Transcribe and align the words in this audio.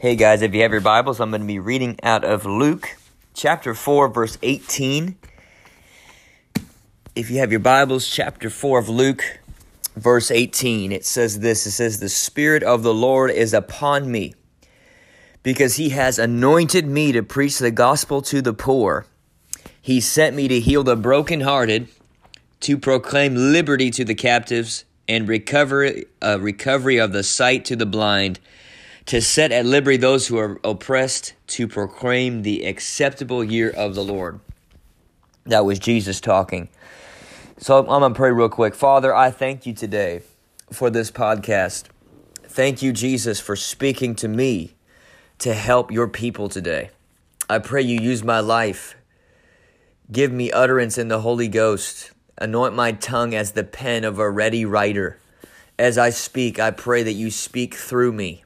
Hey 0.00 0.16
guys, 0.16 0.40
if 0.40 0.54
you 0.54 0.62
have 0.62 0.72
your 0.72 0.80
Bibles, 0.80 1.20
I'm 1.20 1.28
going 1.28 1.42
to 1.42 1.46
be 1.46 1.58
reading 1.58 1.98
out 2.02 2.24
of 2.24 2.46
Luke 2.46 2.96
chapter 3.34 3.74
4, 3.74 4.08
verse 4.08 4.38
18. 4.40 5.14
If 7.14 7.28
you 7.28 7.36
have 7.40 7.50
your 7.50 7.60
Bibles, 7.60 8.08
chapter 8.08 8.48
4 8.48 8.78
of 8.78 8.88
Luke, 8.88 9.40
verse 9.96 10.30
18, 10.30 10.90
it 10.90 11.04
says 11.04 11.40
this 11.40 11.66
It 11.66 11.72
says, 11.72 12.00
The 12.00 12.08
Spirit 12.08 12.62
of 12.62 12.82
the 12.82 12.94
Lord 12.94 13.30
is 13.30 13.52
upon 13.52 14.10
me, 14.10 14.32
because 15.42 15.76
he 15.76 15.90
has 15.90 16.18
anointed 16.18 16.86
me 16.86 17.12
to 17.12 17.22
preach 17.22 17.58
the 17.58 17.70
gospel 17.70 18.22
to 18.22 18.40
the 18.40 18.54
poor. 18.54 19.04
He 19.82 20.00
sent 20.00 20.34
me 20.34 20.48
to 20.48 20.60
heal 20.60 20.82
the 20.82 20.96
brokenhearted, 20.96 21.88
to 22.60 22.78
proclaim 22.78 23.34
liberty 23.34 23.90
to 23.90 24.06
the 24.06 24.14
captives, 24.14 24.86
and 25.06 25.28
recovery, 25.28 26.06
uh, 26.22 26.38
recovery 26.40 26.96
of 26.96 27.12
the 27.12 27.22
sight 27.22 27.66
to 27.66 27.76
the 27.76 27.84
blind 27.84 28.40
to 29.06 29.20
set 29.20 29.52
at 29.52 29.66
liberty 29.66 29.96
those 29.96 30.26
who 30.26 30.38
are 30.38 30.60
oppressed, 30.62 31.34
to 31.48 31.66
proclaim 31.66 32.42
the 32.42 32.64
acceptable 32.64 33.42
year 33.42 33.70
of 33.70 33.94
the 33.94 34.04
Lord. 34.04 34.40
That 35.46 35.64
was 35.64 35.78
Jesus 35.78 36.20
talking. 36.20 36.68
So 37.58 37.78
I'm 37.78 37.86
going 37.86 38.12
to 38.12 38.16
pray 38.16 38.30
real 38.30 38.48
quick. 38.48 38.74
Father, 38.74 39.14
I 39.14 39.30
thank 39.30 39.66
you 39.66 39.72
today 39.72 40.22
for 40.72 40.90
this 40.90 41.10
podcast. 41.10 41.84
Thank 42.44 42.82
you, 42.82 42.92
Jesus, 42.92 43.40
for 43.40 43.56
speaking 43.56 44.14
to 44.16 44.28
me 44.28 44.74
to 45.38 45.54
help 45.54 45.90
your 45.90 46.08
people 46.08 46.48
today. 46.48 46.90
I 47.48 47.58
pray 47.58 47.82
you 47.82 48.00
use 48.00 48.22
my 48.22 48.40
life. 48.40 48.96
Give 50.12 50.32
me 50.32 50.52
utterance 50.52 50.98
in 50.98 51.08
the 51.08 51.20
Holy 51.20 51.48
Ghost. 51.48 52.12
Anoint 52.38 52.74
my 52.74 52.92
tongue 52.92 53.34
as 53.34 53.52
the 53.52 53.64
pen 53.64 54.04
of 54.04 54.18
a 54.18 54.30
ready 54.30 54.64
writer. 54.64 55.18
As 55.78 55.98
I 55.98 56.10
speak, 56.10 56.58
I 56.58 56.70
pray 56.70 57.02
that 57.02 57.12
you 57.12 57.30
speak 57.30 57.74
through 57.74 58.12
me 58.12 58.44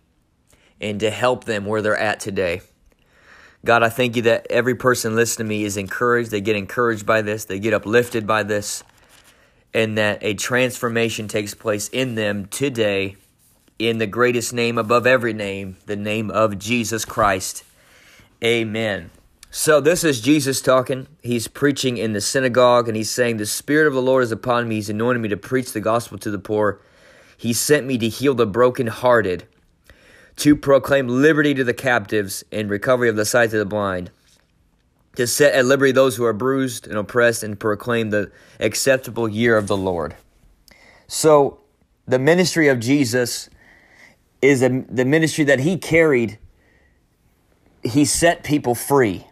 and 0.81 1.01
to 1.01 1.11
help 1.11 1.45
them 1.45 1.65
where 1.65 1.83
they're 1.83 1.97
at 1.97 2.21
today. 2.21 2.61
God, 3.65 3.83
I 3.83 3.89
thank 3.89 4.17
you 4.17 4.23
that 4.23 4.47
every 4.51 4.75
person 4.75 5.17
listening 5.17 5.47
to 5.47 5.49
me 5.49 5.65
is 5.65 5.77
encouraged. 5.77 6.31
They 6.31 6.43
get 6.43 6.57
encouraged 6.57 7.07
by 7.07 7.23
this, 7.23 7.45
they 7.47 7.59
get 7.59 7.73
uplifted 7.73 8.27
by 8.27 8.43
this, 8.43 8.85
and 9.73 9.97
that 9.97 10.19
a 10.23 10.35
transformation 10.35 11.29
takes 11.29 11.55
place 11.55 11.89
in 11.89 12.15
them 12.15 12.47
today 12.47 13.17
in 13.79 13.99
the 13.99 14.07
greatest 14.07 14.53
name 14.53 14.79
above 14.79 15.07
every 15.07 15.33
name, 15.33 15.77
the 15.87 15.97
name 15.97 16.31
of 16.31 16.59
Jesus 16.59 17.05
Christ. 17.05 17.65
Amen. 18.43 19.11
So, 19.51 19.81
this 19.81 20.03
is 20.05 20.21
Jesus 20.21 20.61
talking. 20.61 21.07
He's 21.23 21.49
preaching 21.49 21.97
in 21.97 22.13
the 22.13 22.21
synagogue 22.21 22.89
and 22.89 22.97
he's 22.97 23.11
saying, 23.11 23.37
The 23.37 23.47
Spirit 23.47 23.87
of 23.87 23.95
the 23.95 24.03
Lord 24.03 24.25
is 24.25 24.33
upon 24.33 24.69
me. 24.69 24.75
He's 24.77 24.91
anointed 24.91 25.23
me 25.23 25.29
to 25.29 25.37
preach 25.37 25.73
the 25.73 25.81
gospel 25.81 26.19
to 26.19 26.31
the 26.31 26.41
poor. 26.41 26.81
He 27.37 27.53
sent 27.53 27.87
me 27.87 27.97
to 27.99 28.09
heal 28.09 28.35
the 28.35 28.47
brokenhearted 28.47 29.45
to 30.37 30.57
proclaim 30.57 31.09
liberty 31.09 31.55
to 31.55 31.65
the 31.65 31.75
captives 31.75 32.45
and 32.51 32.69
recovery 32.69 33.09
of 33.09 33.17
the 33.17 33.25
sight 33.25 33.51
to 33.51 33.59
the 33.59 33.65
blind, 33.65 34.11
to 35.17 35.27
set 35.27 35.55
at 35.55 35.65
liberty 35.65 35.93
those 35.93 36.17
who 36.17 36.25
are 36.25 36.33
bruised 36.33 36.87
and 36.87 36.99
oppressed, 36.99 37.43
and 37.43 37.59
proclaim 37.59 38.11
the 38.11 38.33
acceptable 38.59 39.29
year 39.29 39.57
of 39.57 39.69
the 39.69 39.77
Lord. 39.77 40.17
So, 41.07 41.61
the 42.07 42.19
ministry 42.19 42.69
of 42.69 42.81
Jesus 42.81 43.49
is 44.43 44.63
a, 44.63 44.85
the 44.89 45.05
ministry 45.05 45.45
that 45.45 45.61
he 45.61 45.79
carried. 45.79 46.39
He 47.83 48.05
set 48.05 48.43
people 48.43 48.75
free. 48.75 49.27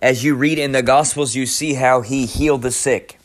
As 0.00 0.22
you 0.22 0.34
read 0.34 0.58
in 0.58 0.72
the 0.72 0.82
Gospels, 0.82 1.34
you 1.34 1.46
see 1.46 1.74
how 1.74 2.02
he 2.02 2.26
healed 2.26 2.62
the 2.62 2.70
sick, 2.70 3.18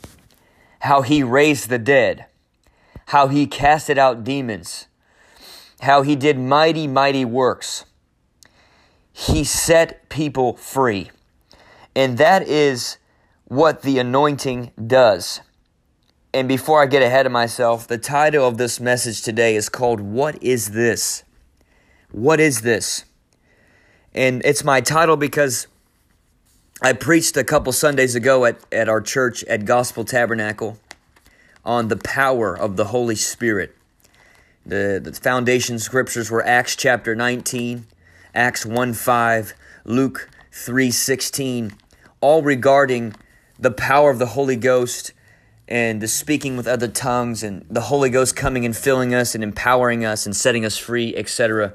how 0.80 1.02
he 1.02 1.22
raised 1.22 1.68
the 1.68 1.78
dead, 1.78 2.26
how 3.06 3.28
he 3.28 3.46
casted 3.46 3.98
out 3.98 4.24
demons 4.24 4.86
how 5.82 6.02
he 6.02 6.14
did 6.14 6.38
mighty, 6.38 6.86
mighty 6.86 7.24
works. 7.24 7.84
He 9.12 9.42
set 9.42 10.08
people 10.08 10.54
free. 10.54 11.10
And 11.94 12.18
that 12.18 12.46
is 12.46 12.98
what 13.44 13.82
the 13.82 13.98
anointing 13.98 14.70
does. 14.86 15.40
And 16.32 16.46
before 16.48 16.80
I 16.80 16.86
get 16.86 17.02
ahead 17.02 17.26
of 17.26 17.32
myself, 17.32 17.86
the 17.86 17.98
title 17.98 18.46
of 18.46 18.58
this 18.58 18.78
message 18.78 19.22
today 19.22 19.56
is 19.56 19.68
called 19.68 20.00
What 20.00 20.40
is 20.42 20.70
This? 20.70 21.24
What 22.12 22.38
is 22.40 22.60
this? 22.60 23.04
And 24.14 24.40
it's 24.44 24.62
my 24.62 24.80
title 24.80 25.16
because 25.16 25.66
I 26.80 26.92
preached 26.92 27.36
a 27.36 27.44
couple 27.44 27.72
Sundays 27.72 28.14
ago 28.14 28.44
at, 28.44 28.58
at 28.70 28.88
our 28.88 29.00
church 29.00 29.42
at 29.44 29.64
Gospel 29.64 30.04
Tabernacle 30.04 30.78
on 31.64 31.88
the 31.88 31.96
power 31.96 32.56
of 32.56 32.76
the 32.76 32.86
Holy 32.86 33.16
Spirit. 33.16 33.76
The, 34.64 35.00
the 35.02 35.12
foundation 35.12 35.78
scriptures 35.78 36.30
were 36.30 36.44
Acts 36.46 36.76
chapter 36.76 37.16
19, 37.16 37.86
Acts 38.34 38.64
1 38.64 38.92
5, 38.92 39.54
Luke 39.84 40.30
3 40.52 40.90
16, 40.90 41.72
all 42.20 42.42
regarding 42.42 43.14
the 43.58 43.72
power 43.72 44.10
of 44.10 44.20
the 44.20 44.26
Holy 44.26 44.56
Ghost 44.56 45.12
and 45.66 46.00
the 46.00 46.06
speaking 46.06 46.56
with 46.56 46.68
other 46.68 46.86
tongues 46.86 47.42
and 47.42 47.66
the 47.68 47.82
Holy 47.82 48.08
Ghost 48.10 48.36
coming 48.36 48.64
and 48.64 48.76
filling 48.76 49.14
us 49.14 49.34
and 49.34 49.42
empowering 49.42 50.04
us 50.04 50.26
and 50.26 50.36
setting 50.36 50.64
us 50.64 50.78
free, 50.78 51.14
etc. 51.16 51.74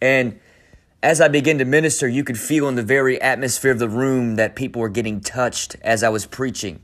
And 0.00 0.40
as 1.02 1.20
I 1.20 1.28
began 1.28 1.58
to 1.58 1.64
minister, 1.64 2.08
you 2.08 2.24
could 2.24 2.38
feel 2.38 2.68
in 2.68 2.74
the 2.74 2.82
very 2.82 3.20
atmosphere 3.20 3.70
of 3.70 3.78
the 3.78 3.88
room 3.88 4.36
that 4.36 4.56
people 4.56 4.80
were 4.82 4.88
getting 4.88 5.20
touched 5.20 5.76
as 5.82 6.02
I 6.02 6.08
was 6.08 6.26
preaching. 6.26 6.80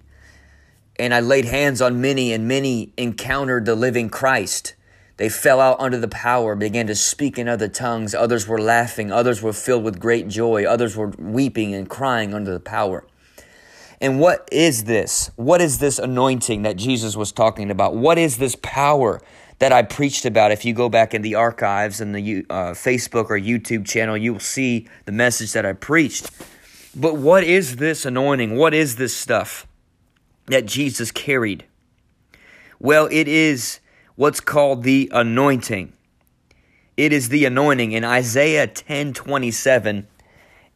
And 0.97 1.13
I 1.13 1.21
laid 1.21 1.47
hands 1.47 1.83
on 1.83 2.01
many, 2.01 2.33
and 2.33 2.47
many 2.47 2.93
encountered 2.97 3.65
the 3.65 3.75
living 3.75 4.09
Christ. 4.09 4.75
They 5.19 5.29
fell 5.29 5.61
out 5.61 5.79
under 5.79 5.99
the 5.99 6.09
power, 6.09 6.55
began 6.55 6.87
to 6.87 6.95
speak 6.95 7.39
in 7.39 7.49
other 7.49 7.69
tongues. 7.69 8.15
Others 8.15 8.49
were 8.49 8.61
laughing. 8.61 9.13
Others 9.13 9.43
were 9.43 9.53
filled 9.53 9.85
with 9.85 10.01
great 10.01 10.29
joy. 10.29 10.65
Others 10.65 10.97
were 10.97 11.09
weeping 11.19 11.75
and 11.75 11.89
crying 11.89 12.35
under 12.35 12.53
the 12.53 12.61
power. 12.61 13.05
And 14.01 14.19
what 14.19 14.49
is 14.51 14.85
this? 14.85 15.31
What 15.37 15.61
is 15.61 15.79
this 15.79 15.99
anointing 15.99 16.63
that 16.63 16.77
Jesus 16.77 17.15
was 17.15 17.31
talking 17.31 17.71
about? 17.71 17.95
What 17.95 18.19
is 18.19 18.39
this 18.39 18.57
power 18.61 19.21
that 19.61 19.71
I 19.71 19.83
preached 19.83 20.25
about? 20.25 20.51
If 20.51 20.65
you 20.65 20.75
go 20.75 20.89
back 20.89 21.15
in 21.15 21.23
the 21.23 21.37
archives 21.37 22.01
and 22.01 22.13
the 22.13 22.45
uh, 22.51 22.73
Facebook 22.73 23.31
or 23.31 23.39
YouTube 23.39 23.87
channel, 23.87 24.17
you 24.17 24.33
will 24.33 24.41
see 24.41 24.89
the 25.05 25.13
message 25.13 25.53
that 25.53 25.65
I 25.65 25.75
preached. 25.75 26.31
But 26.97 27.17
what 27.17 27.45
is 27.45 27.77
this 27.77 28.05
anointing? 28.05 28.57
What 28.57 28.75
is 28.75 28.97
this 28.97 29.15
stuff 29.15 29.69
that 30.47 30.67
Jesus 30.67 31.13
carried? 31.13 31.65
Well, 32.81 33.09
it 33.13 33.29
is 33.29 33.79
what's 34.17 34.41
called 34.41 34.83
the 34.83 35.11
anointing. 35.13 35.93
It 36.97 37.13
is 37.13 37.31
the 37.31 37.45
anointing 37.45 37.93
in 37.93 38.05
Isaiah 38.05 38.67
10:27. 38.67 40.07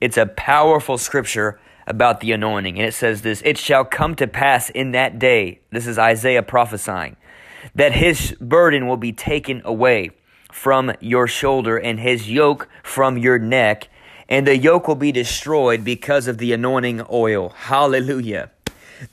It's 0.00 0.16
a 0.16 0.26
powerful 0.26 0.98
scripture 0.98 1.58
about 1.86 2.20
the 2.20 2.32
anointing. 2.32 2.78
And 2.78 2.88
it 2.88 2.94
says 2.94 3.22
this, 3.22 3.42
"It 3.44 3.58
shall 3.58 3.84
come 3.84 4.14
to 4.16 4.26
pass 4.26 4.70
in 4.70 4.92
that 4.92 5.19
day." 5.19 5.60
This 5.70 5.86
is 5.86 5.98
Isaiah 5.98 6.42
prophesying. 6.42 7.16
That 7.75 7.92
his 7.92 8.32
burden 8.41 8.86
will 8.86 8.96
be 8.96 9.12
taken 9.12 9.60
away 9.64 10.10
from 10.50 10.92
your 11.00 11.26
shoulder 11.26 11.76
and 11.76 12.00
his 12.00 12.30
yoke 12.30 12.69
from 12.82 13.19
your 13.19 13.38
neck, 13.38 13.88
and 14.28 14.46
the 14.46 14.56
yoke 14.56 14.88
will 14.88 14.94
be 14.94 15.12
destroyed 15.12 15.84
because 15.84 16.26
of 16.26 16.38
the 16.38 16.52
anointing 16.52 17.02
oil. 17.10 17.50
Hallelujah 17.50 18.50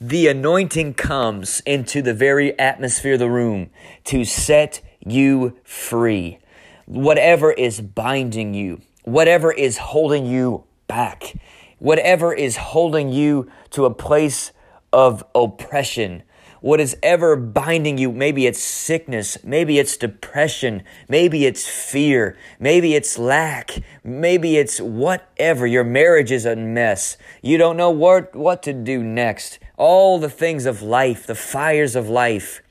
the 0.00 0.28
anointing 0.28 0.94
comes 0.94 1.60
into 1.60 2.02
the 2.02 2.14
very 2.14 2.58
atmosphere 2.58 3.14
of 3.14 3.18
the 3.18 3.30
room 3.30 3.70
to 4.04 4.24
set 4.24 4.80
you 5.04 5.58
free. 5.64 6.38
Whatever 6.86 7.52
is 7.52 7.80
binding 7.80 8.54
you, 8.54 8.80
whatever 9.04 9.52
is 9.52 9.78
holding 9.78 10.26
you 10.26 10.64
back, 10.86 11.34
whatever 11.78 12.32
is 12.32 12.56
holding 12.56 13.10
you 13.10 13.50
to 13.70 13.84
a 13.84 13.94
place 13.94 14.52
of 14.92 15.24
oppression, 15.34 16.22
what 16.64 16.80
is 16.80 16.96
ever 17.02 17.36
binding 17.36 17.98
you. 17.98 18.10
Maybe 18.10 18.46
it's 18.46 18.62
sickness, 18.62 19.36
maybe 19.44 19.78
it's 19.78 19.98
depression, 19.98 20.82
maybe 21.10 21.44
it's 21.44 21.68
fear, 21.68 22.38
maybe 22.58 22.94
it's 22.94 23.18
lack, 23.18 23.82
maybe 24.02 24.56
it's 24.56 24.80
whatever. 24.80 25.66
Your 25.66 25.84
marriage 25.84 26.32
is 26.32 26.46
a 26.46 26.56
mess. 26.56 27.18
You 27.42 27.58
don't 27.58 27.76
know 27.76 27.90
what, 27.90 28.34
what 28.34 28.62
to 28.62 28.72
do 28.72 29.02
next. 29.02 29.58
All 29.76 30.18
the 30.18 30.30
things 30.30 30.64
of 30.64 30.80
life, 30.80 31.26
the 31.26 31.34
fires 31.34 31.94
of 31.94 32.08
life. 32.08 32.62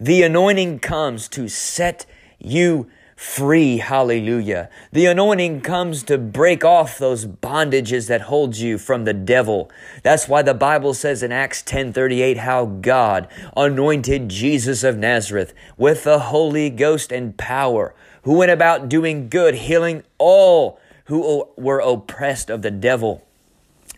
The 0.00 0.24
anointing 0.24 0.80
comes 0.80 1.28
to 1.28 1.46
set 1.46 2.06
you 2.40 2.90
free. 3.18 3.78
Hallelujah. 3.78 4.70
The 4.92 5.06
anointing 5.06 5.62
comes 5.62 6.04
to 6.04 6.16
break 6.16 6.64
off 6.64 6.98
those 6.98 7.26
bondages 7.26 8.06
that 8.06 8.20
hold 8.22 8.56
you 8.56 8.78
from 8.78 9.04
the 9.04 9.12
devil. 9.12 9.72
That's 10.04 10.28
why 10.28 10.42
the 10.42 10.54
Bible 10.54 10.94
says 10.94 11.24
in 11.24 11.32
Acts 11.32 11.60
10:38 11.60 12.36
how 12.36 12.66
God 12.66 13.26
anointed 13.56 14.28
Jesus 14.28 14.84
of 14.84 14.96
Nazareth 14.96 15.52
with 15.76 16.04
the 16.04 16.20
Holy 16.20 16.70
Ghost 16.70 17.10
and 17.10 17.36
power, 17.36 17.92
who 18.22 18.34
went 18.34 18.52
about 18.52 18.88
doing 18.88 19.28
good, 19.28 19.56
healing 19.56 20.04
all 20.18 20.78
who 21.06 21.44
were 21.56 21.80
oppressed 21.80 22.50
of 22.50 22.62
the 22.62 22.70
devil. 22.70 23.24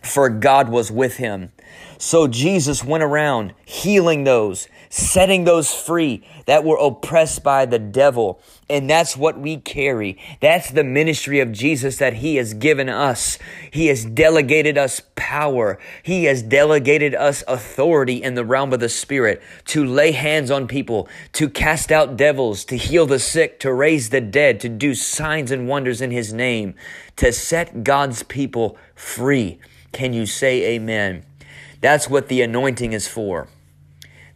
For 0.01 0.29
God 0.29 0.67
was 0.67 0.89
with 0.89 1.17
him. 1.17 1.51
So 1.99 2.27
Jesus 2.27 2.83
went 2.83 3.03
around 3.03 3.53
healing 3.65 4.23
those, 4.23 4.67
setting 4.91 5.45
those 5.45 5.73
free 5.73 6.21
that 6.47 6.65
were 6.65 6.77
oppressed 6.77 7.43
by 7.43 7.65
the 7.65 7.79
devil. 7.79 8.41
And 8.69 8.89
that's 8.89 9.15
what 9.15 9.39
we 9.39 9.57
carry. 9.57 10.19
That's 10.41 10.69
the 10.69 10.83
ministry 10.83 11.39
of 11.39 11.53
Jesus 11.53 11.97
that 11.97 12.15
he 12.15 12.35
has 12.35 12.53
given 12.53 12.89
us. 12.89 13.39
He 13.71 13.87
has 13.87 14.03
delegated 14.03 14.77
us 14.77 15.01
power. 15.15 15.79
He 16.03 16.25
has 16.25 16.43
delegated 16.43 17.15
us 17.15 17.43
authority 17.47 18.21
in 18.21 18.35
the 18.35 18.45
realm 18.45 18.73
of 18.73 18.81
the 18.81 18.89
spirit 18.89 19.41
to 19.67 19.85
lay 19.85 20.11
hands 20.11 20.51
on 20.51 20.67
people, 20.67 21.07
to 21.33 21.49
cast 21.49 21.91
out 21.91 22.17
devils, 22.17 22.65
to 22.65 22.75
heal 22.75 23.05
the 23.05 23.19
sick, 23.19 23.61
to 23.61 23.73
raise 23.73 24.09
the 24.09 24.21
dead, 24.21 24.59
to 24.59 24.69
do 24.69 24.93
signs 24.93 25.51
and 25.51 25.69
wonders 25.69 26.01
in 26.01 26.11
his 26.11 26.33
name, 26.33 26.75
to 27.15 27.31
set 27.31 27.85
God's 27.85 28.23
people 28.23 28.77
free. 28.93 29.57
Can 29.93 30.11
you 30.11 30.25
say 30.25 30.75
amen? 30.75 31.23
That's 31.79 32.09
what 32.09 32.27
the 32.27 32.41
anointing 32.41 32.91
is 32.91 33.07
for. 33.07 33.47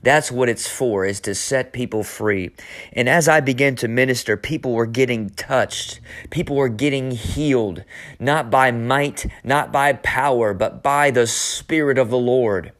That's 0.06 0.31
what 0.31 0.50
it's 0.50 0.68
for, 0.68 1.04
is 1.04 1.19
to 1.22 1.34
set 1.34 1.74
people 1.74 2.04
free. 2.04 2.52
And 2.94 3.10
as 3.10 3.28
I 3.28 3.40
began 3.40 3.75
to 3.78 3.88
minister, 3.88 4.38
people 4.38 4.74
were 4.74 4.86
getting 4.86 5.31
touched. 5.31 6.00
People 6.30 6.57
were 6.57 6.69
getting 6.69 7.10
healed, 7.10 7.84
not 8.19 8.52
by 8.52 8.69
might, 8.69 9.25
not 9.44 9.72
by 9.72 9.94
power, 9.94 10.54
but 10.54 10.84
by 10.84 11.10
the 11.10 11.25
Spirit 11.25 11.98
of 11.98 12.12
the 12.12 12.19
Lord. 12.19 12.72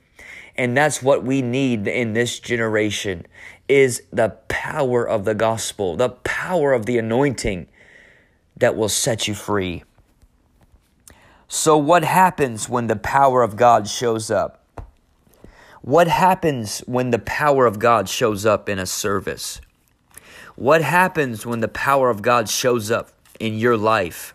And 0.56 0.78
that's 0.78 1.02
what 1.02 1.24
we 1.24 1.42
need 1.42 1.88
in 1.88 2.14
this 2.14 2.40
generation 2.40 3.26
is 3.68 4.04
the 4.14 4.38
power 4.48 5.04
of 5.04 5.26
the 5.26 5.34
gospel, 5.34 5.96
the 5.96 6.10
power 6.10 6.74
of 6.74 6.86
the 6.86 7.00
anointing 7.00 7.66
that 8.56 8.76
will 8.76 8.88
set 8.88 9.28
you 9.28 9.34
free. 9.34 9.84
So, 11.48 11.76
what 11.76 12.04
happens 12.04 12.70
when 12.70 12.86
the 12.86 12.96
power 12.96 13.42
of 13.42 13.56
God 13.56 13.88
shows 13.88 14.30
up? 14.30 14.65
What 15.86 16.08
happens 16.08 16.80
when 16.88 17.12
the 17.12 17.20
power 17.20 17.68
of 17.68 17.78
God 17.78 18.10
shows 18.10 18.44
up 18.44 18.68
in 18.68 18.80
a 18.80 18.88
service? 18.88 19.62
What 20.56 20.82
happens 20.82 21.46
when 21.46 21.60
the 21.60 21.68
power 21.68 22.10
of 22.10 22.24
God 22.24 22.50
shows 22.50 22.90
up 22.90 23.12
in 23.40 23.60
your 23.60 23.78
life? 23.78 24.34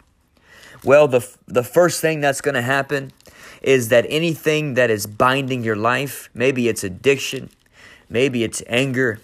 Well, 0.84 1.08
the, 1.08 1.28
the 1.48 1.64
first 1.64 2.00
thing 2.00 2.20
that's 2.20 2.40
going 2.40 2.54
to 2.54 2.62
happen 2.62 3.10
is 3.62 3.88
that 3.88 4.06
anything 4.08 4.74
that 4.74 4.90
is 4.90 5.08
binding 5.08 5.64
your 5.64 5.74
life, 5.74 6.30
maybe 6.34 6.68
it's 6.68 6.84
addiction, 6.84 7.50
maybe 8.08 8.44
it's 8.44 8.62
anger, 8.68 9.18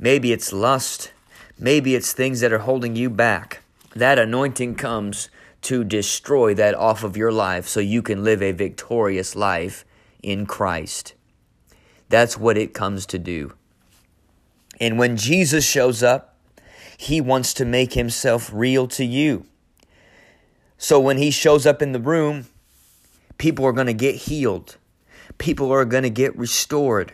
maybe 0.00 0.32
it's 0.32 0.52
lust, 0.52 1.12
maybe 1.60 1.94
it's 1.94 2.12
things 2.12 2.40
that 2.40 2.52
are 2.52 2.58
holding 2.58 2.96
you 2.96 3.08
back, 3.08 3.62
that 3.94 4.18
anointing 4.18 4.74
comes 4.74 5.28
to 5.62 5.84
destroy 5.84 6.54
that 6.54 6.74
off 6.74 7.04
of 7.04 7.16
your 7.16 7.30
life 7.30 7.68
so 7.68 7.78
you 7.78 8.02
can 8.02 8.24
live 8.24 8.42
a 8.42 8.50
victorious 8.50 9.36
life 9.36 9.84
in 10.24 10.44
Christ. 10.44 11.14
That's 12.08 12.38
what 12.38 12.56
it 12.56 12.74
comes 12.74 13.06
to 13.06 13.18
do. 13.18 13.52
And 14.80 14.98
when 14.98 15.16
Jesus 15.16 15.64
shows 15.64 16.02
up, 16.02 16.36
he 16.96 17.20
wants 17.20 17.54
to 17.54 17.64
make 17.64 17.94
himself 17.94 18.50
real 18.52 18.88
to 18.88 19.04
you. 19.04 19.46
So 20.78 21.00
when 21.00 21.18
he 21.18 21.30
shows 21.30 21.66
up 21.66 21.82
in 21.82 21.92
the 21.92 22.00
room, 22.00 22.46
people 23.36 23.64
are 23.64 23.72
going 23.72 23.86
to 23.86 23.94
get 23.94 24.14
healed. 24.14 24.76
People 25.38 25.72
are 25.72 25.84
going 25.84 26.04
to 26.04 26.10
get 26.10 26.36
restored. 26.36 27.12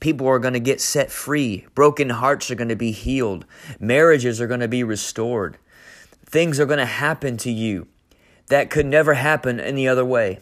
People 0.00 0.26
are 0.26 0.38
going 0.38 0.54
to 0.54 0.60
get 0.60 0.80
set 0.80 1.10
free. 1.10 1.66
Broken 1.74 2.10
hearts 2.10 2.50
are 2.50 2.56
going 2.56 2.68
to 2.68 2.76
be 2.76 2.90
healed. 2.90 3.44
Marriages 3.78 4.40
are 4.40 4.46
going 4.46 4.60
to 4.60 4.68
be 4.68 4.82
restored. 4.82 5.58
Things 6.24 6.58
are 6.58 6.66
going 6.66 6.78
to 6.78 6.86
happen 6.86 7.36
to 7.38 7.50
you 7.50 7.86
that 8.48 8.70
could 8.70 8.86
never 8.86 9.14
happen 9.14 9.60
any 9.60 9.86
other 9.86 10.04
way. 10.04 10.40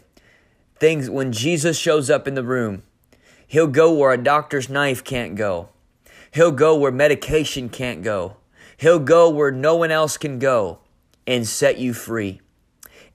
Things, 0.77 1.11
when 1.11 1.33
Jesus 1.33 1.79
shows 1.79 2.09
up 2.09 2.27
in 2.27 2.35
the 2.35 2.43
room, 2.43 2.83
he'll 3.51 3.67
go 3.67 3.93
where 3.93 4.13
a 4.13 4.23
doctor's 4.23 4.69
knife 4.69 5.03
can't 5.03 5.35
go. 5.35 5.69
He'll 6.31 6.53
go 6.53 6.77
where 6.77 6.93
medication 6.93 7.69
can't 7.69 8.03
go. 8.03 8.37
He'll 8.77 9.01
go 9.01 9.29
where 9.29 9.51
no 9.51 9.75
one 9.75 9.91
else 9.91 10.17
can 10.17 10.39
go 10.39 10.79
and 11.27 11.47
set 11.47 11.77
you 11.79 11.93
free. 11.93 12.41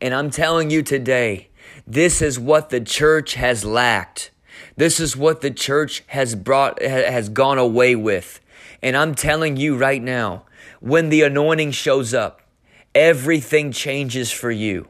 And 0.01 0.13
I'm 0.13 0.29
telling 0.29 0.69
you 0.69 0.83
today, 0.83 1.47
this 1.87 2.21
is 2.21 2.37
what 2.37 2.69
the 2.69 2.81
church 2.81 3.35
has 3.35 3.63
lacked. 3.63 4.31
This 4.75 4.99
is 4.99 5.15
what 5.15 5.39
the 5.39 5.51
church 5.51 6.03
has 6.07 6.35
brought, 6.35 6.81
has 6.81 7.29
gone 7.29 7.57
away 7.57 7.95
with. 7.95 8.41
And 8.83 8.97
I'm 8.97 9.15
telling 9.15 9.55
you 9.55 9.77
right 9.77 10.03
now, 10.03 10.43
when 10.81 11.07
the 11.07 11.21
anointing 11.21 11.71
shows 11.71 12.13
up, 12.13 12.41
everything 12.93 13.71
changes 13.71 14.31
for 14.31 14.51
you. 14.51 14.89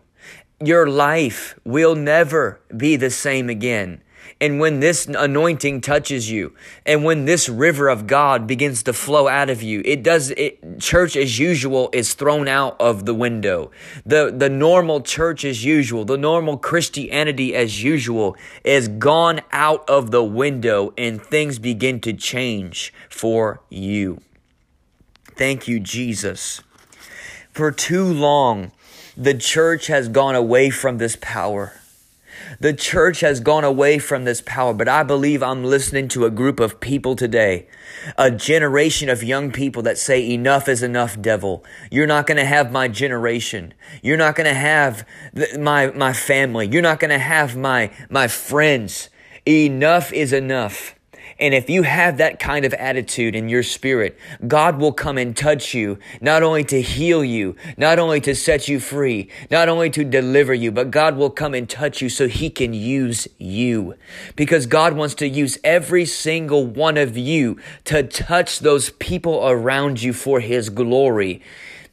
Your 0.59 0.87
life 0.87 1.57
will 1.63 1.93
never 1.93 2.61
be 2.75 2.95
the 2.95 3.11
same 3.11 3.47
again. 3.47 4.01
And 4.41 4.59
when 4.59 4.79
this 4.79 5.05
anointing 5.07 5.81
touches 5.81 6.29
you, 6.29 6.53
and 6.85 7.03
when 7.03 7.25
this 7.25 7.47
river 7.47 7.87
of 7.87 8.07
God 8.07 8.47
begins 8.47 8.83
to 8.83 8.93
flow 8.93 9.27
out 9.27 9.49
of 9.49 9.61
you, 9.61 9.81
it 9.85 10.03
does 10.03 10.31
it, 10.31 10.79
church 10.79 11.15
as 11.15 11.39
usual 11.39 11.89
is 11.93 12.13
thrown 12.13 12.47
out 12.47 12.75
of 12.79 13.05
the 13.05 13.13
window. 13.13 13.71
The 14.05 14.33
the 14.35 14.49
normal 14.49 15.01
church 15.01 15.45
as 15.45 15.63
usual, 15.63 16.05
the 16.05 16.17
normal 16.17 16.57
Christianity 16.57 17.55
as 17.55 17.83
usual 17.83 18.35
is 18.63 18.87
gone 18.87 19.41
out 19.51 19.89
of 19.89 20.11
the 20.11 20.23
window 20.23 20.93
and 20.97 21.21
things 21.21 21.59
begin 21.59 21.99
to 22.01 22.13
change 22.13 22.93
for 23.09 23.61
you. 23.69 24.21
Thank 25.35 25.67
you, 25.67 25.79
Jesus. 25.79 26.61
For 27.51 27.71
too 27.71 28.05
long, 28.05 28.71
the 29.15 29.33
church 29.33 29.87
has 29.87 30.09
gone 30.09 30.35
away 30.35 30.69
from 30.69 30.97
this 30.97 31.17
power. 31.21 31.73
The 32.59 32.73
church 32.73 33.19
has 33.19 33.39
gone 33.39 33.63
away 33.63 33.99
from 33.99 34.23
this 34.23 34.41
power, 34.41 34.73
but 34.73 34.87
I 34.87 35.03
believe 35.03 35.43
I'm 35.43 35.63
listening 35.63 36.07
to 36.09 36.25
a 36.25 36.31
group 36.31 36.59
of 36.59 36.79
people 36.79 37.15
today, 37.15 37.67
a 38.17 38.31
generation 38.31 39.09
of 39.09 39.23
young 39.23 39.51
people 39.51 39.81
that 39.83 39.97
say, 39.97 40.29
Enough 40.29 40.69
is 40.69 40.81
enough, 40.81 41.19
devil. 41.21 41.65
You're 41.91 42.07
not 42.07 42.27
going 42.27 42.37
to 42.37 42.45
have 42.45 42.71
my 42.71 42.87
generation. 42.87 43.73
You're 44.01 44.17
not 44.17 44.35
going 44.35 44.47
to 44.47 44.53
have 44.53 45.07
my, 45.57 45.87
my 45.91 46.13
family. 46.13 46.67
You're 46.67 46.81
not 46.81 46.99
going 46.99 47.11
to 47.11 47.19
have 47.19 47.55
my, 47.57 47.91
my 48.09 48.27
friends. 48.27 49.09
Enough 49.45 50.13
is 50.13 50.33
enough. 50.33 50.94
And 51.37 51.53
if 51.53 51.69
you 51.69 51.83
have 51.83 52.17
that 52.17 52.39
kind 52.39 52.63
of 52.63 52.73
attitude 52.75 53.35
in 53.35 53.49
your 53.49 53.63
spirit, 53.63 54.17
God 54.47 54.79
will 54.79 54.93
come 54.93 55.17
and 55.17 55.35
touch 55.35 55.73
you, 55.73 55.99
not 56.21 56.43
only 56.43 56.63
to 56.65 56.81
heal 56.81 57.25
you, 57.25 57.57
not 57.75 57.99
only 57.99 58.21
to 58.21 58.33
set 58.33 58.69
you 58.69 58.79
free, 58.79 59.29
not 59.51 59.67
only 59.67 59.89
to 59.89 60.05
deliver 60.05 60.53
you, 60.53 60.71
but 60.71 60.91
God 60.91 61.17
will 61.17 61.29
come 61.29 61.53
and 61.53 61.69
touch 61.69 62.01
you 62.01 62.07
so 62.07 62.29
he 62.29 62.49
can 62.49 62.73
use 62.73 63.27
you. 63.37 63.95
Because 64.37 64.65
God 64.65 64.93
wants 64.93 65.13
to 65.15 65.27
use 65.27 65.57
every 65.61 66.05
single 66.05 66.65
one 66.65 66.95
of 66.95 67.17
you 67.17 67.59
to 67.83 68.03
touch 68.03 68.59
those 68.59 68.91
people 68.91 69.45
around 69.45 70.01
you 70.01 70.13
for 70.13 70.39
his 70.39 70.69
glory. 70.69 71.41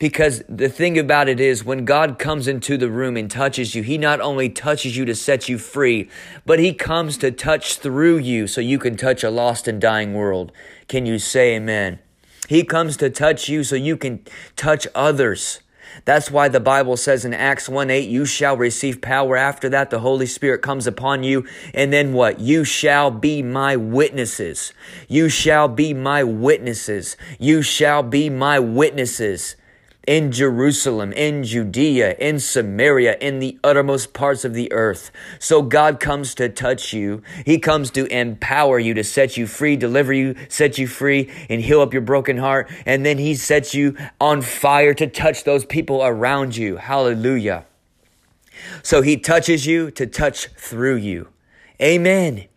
Because 0.02 0.42
the 0.48 0.68
thing 0.68 0.98
about 0.98 1.28
it 1.28 1.38
is, 1.38 1.64
when 1.64 1.84
God 1.84 2.18
comes 2.18 2.48
into 2.48 2.76
the 2.76 2.90
room 2.90 3.16
and 3.16 3.30
touches 3.30 3.76
you, 3.76 3.84
He 3.84 3.96
not 3.96 4.20
only 4.20 4.48
touches 4.48 4.96
you 4.96 5.04
to 5.04 5.14
set 5.14 5.48
you 5.48 5.58
free, 5.58 6.10
but 6.44 6.58
He 6.58 6.74
comes 6.74 7.16
to 7.18 7.30
touch 7.30 7.76
through 7.76 8.18
you 8.18 8.48
so 8.48 8.60
you 8.60 8.80
can 8.80 8.96
touch 8.96 9.22
a 9.22 9.30
lost 9.30 9.68
and 9.68 9.80
dying 9.80 10.12
world. 10.12 10.50
Can 10.88 11.06
you 11.06 11.20
say 11.20 11.54
amen? 11.54 12.00
He 12.48 12.64
comes 12.64 12.96
to 12.96 13.10
touch 13.10 13.48
you 13.48 13.62
so 13.62 13.76
you 13.76 13.96
can 13.96 14.24
touch 14.56 14.88
others. 14.92 15.60
That's 16.04 16.32
why 16.32 16.48
the 16.48 16.58
Bible 16.58 16.96
says 16.96 17.24
in 17.24 17.32
Acts 17.32 17.68
1 17.68 17.88
8, 17.88 18.08
you 18.08 18.26
shall 18.26 18.56
receive 18.56 19.02
power. 19.02 19.36
After 19.36 19.68
that, 19.68 19.90
the 19.90 20.00
Holy 20.00 20.26
Spirit 20.26 20.62
comes 20.62 20.88
upon 20.88 21.22
you. 21.22 21.46
And 21.72 21.92
then 21.92 22.12
what? 22.12 22.40
You 22.40 22.64
shall 22.64 23.12
be 23.12 23.40
my 23.40 23.76
witnesses. 23.76 24.72
You 25.06 25.28
shall 25.28 25.68
be 25.68 25.94
my 25.94 26.24
witnesses. 26.24 27.16
You 27.38 27.62
shall 27.62 28.02
be 28.02 28.28
my 28.28 28.58
witnesses 28.58 29.54
in 30.06 30.32
Jerusalem, 30.32 31.12
in 31.12 31.44
Judea, 31.44 32.16
in 32.18 32.40
Samaria, 32.40 33.16
in 33.20 33.38
the 33.38 33.58
uttermost 33.62 34.12
parts 34.12 34.44
of 34.44 34.54
the 34.54 34.72
earth. 34.72 35.10
So 35.38 35.62
God 35.62 36.00
comes 36.00 36.34
to 36.36 36.48
touch 36.48 36.92
you. 36.92 37.22
He 37.46 37.58
comes 37.58 37.90
to 37.92 38.06
empower 38.06 38.78
you, 38.78 38.94
to 38.94 39.04
set 39.04 39.36
you 39.36 39.46
free, 39.46 39.76
deliver 39.76 40.12
you, 40.12 40.34
set 40.48 40.78
you 40.78 40.86
free, 40.86 41.30
and 41.48 41.60
heal 41.60 41.80
up 41.80 41.92
your 41.92 42.02
broken 42.02 42.38
heart. 42.38 42.70
And 42.84 43.06
then 43.06 43.18
He 43.18 43.34
sets 43.34 43.74
you 43.74 43.96
on 44.20 44.42
fire 44.42 44.94
to 44.94 45.06
touch 45.06 45.44
those 45.44 45.64
people 45.64 46.02
around 46.02 46.56
you. 46.56 46.76
Hallelujah. 46.76 47.64
So 48.82 49.02
He 49.02 49.16
touches 49.16 49.66
you 49.66 49.90
to 49.92 50.06
touch 50.06 50.48
through 50.56 50.96
you. 50.96 51.28
Amen. 51.80 52.48